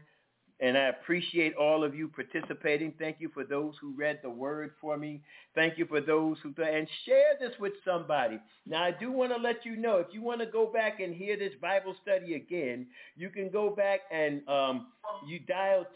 [0.62, 2.94] And I appreciate all of you participating.
[3.00, 5.24] Thank you for those who read the word for me.
[5.56, 8.40] Thank you for those who, and share this with somebody.
[8.68, 11.16] Now, I do want to let you know, if you want to go back and
[11.16, 12.86] hear this Bible study again,
[13.18, 14.90] you can go back and um,
[15.28, 15.88] you dial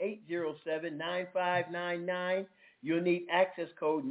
[0.00, 2.46] 267-807-9599.
[2.82, 4.10] You'll need access code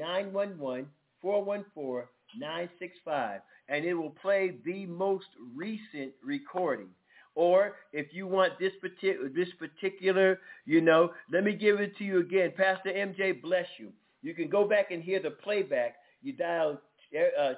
[1.24, 6.90] 911-414-965, and it will play the most recent recording.
[7.36, 12.04] Or if you want this particular, this particular, you know, let me give it to
[12.04, 12.52] you again.
[12.56, 13.92] Pastor MJ, bless you.
[14.22, 15.96] You can go back and hear the playback.
[16.22, 16.82] You dial
[17.16, 17.54] uh,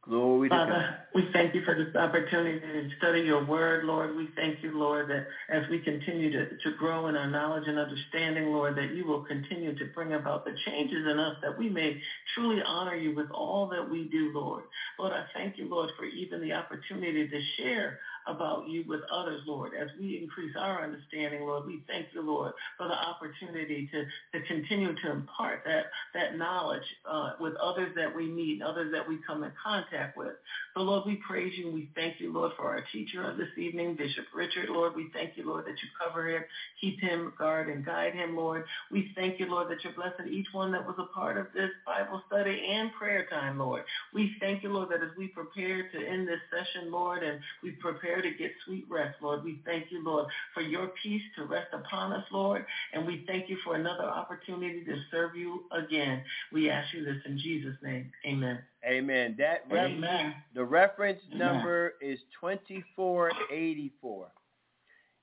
[0.07, 0.49] Glory.
[0.49, 4.15] Father, we thank you for this opportunity to study your word, Lord.
[4.17, 7.79] We thank you, Lord, that as we continue to, to grow in our knowledge and
[7.79, 11.69] understanding, Lord, that you will continue to bring about the changes in us that we
[11.69, 11.97] may
[12.35, 14.65] truly honor you with all that we do, Lord.
[14.99, 17.95] Lord, I thank you, Lord, for even the opportunity to share
[18.27, 19.71] about you with others, Lord.
[19.79, 24.05] As we increase our understanding, Lord, we thank you, Lord, for the opportunity to,
[24.39, 29.07] to continue to impart that, that knowledge uh, with others that we meet, others that
[29.07, 30.33] we come in contact with.
[30.75, 31.71] So, Lord, we praise you.
[31.71, 34.69] We thank you, Lord, for our teacher of this evening, Bishop Richard.
[34.69, 36.43] Lord, we thank you, Lord, that you cover him,
[36.81, 38.65] keep him, guard, and guide him, Lord.
[38.91, 41.69] We thank you, Lord, that you're blessing each one that was a part of this
[41.85, 43.83] Bible study and prayer time, Lord.
[44.13, 47.71] We thank you, Lord, that as we prepare to end this session, Lord, and we
[47.71, 51.67] prepare to get sweet rest, Lord, we thank you, Lord, for your peace to rest
[51.73, 56.23] upon us, Lord, and we thank you for another opportunity to serve you again.
[56.51, 58.11] We ask you this in Jesus' name.
[58.25, 58.59] Amen.
[58.85, 59.35] Amen.
[59.37, 60.35] That Amen.
[60.53, 61.47] the reference Amen.
[61.47, 64.31] number is 2484.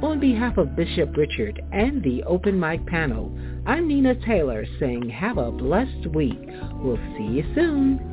[0.01, 3.37] On behalf of Bishop Richard and the Open Mic panel,
[3.69, 6.41] I'm Nina Taylor saying have a blessed week.
[6.77, 8.08] We'll see you soon.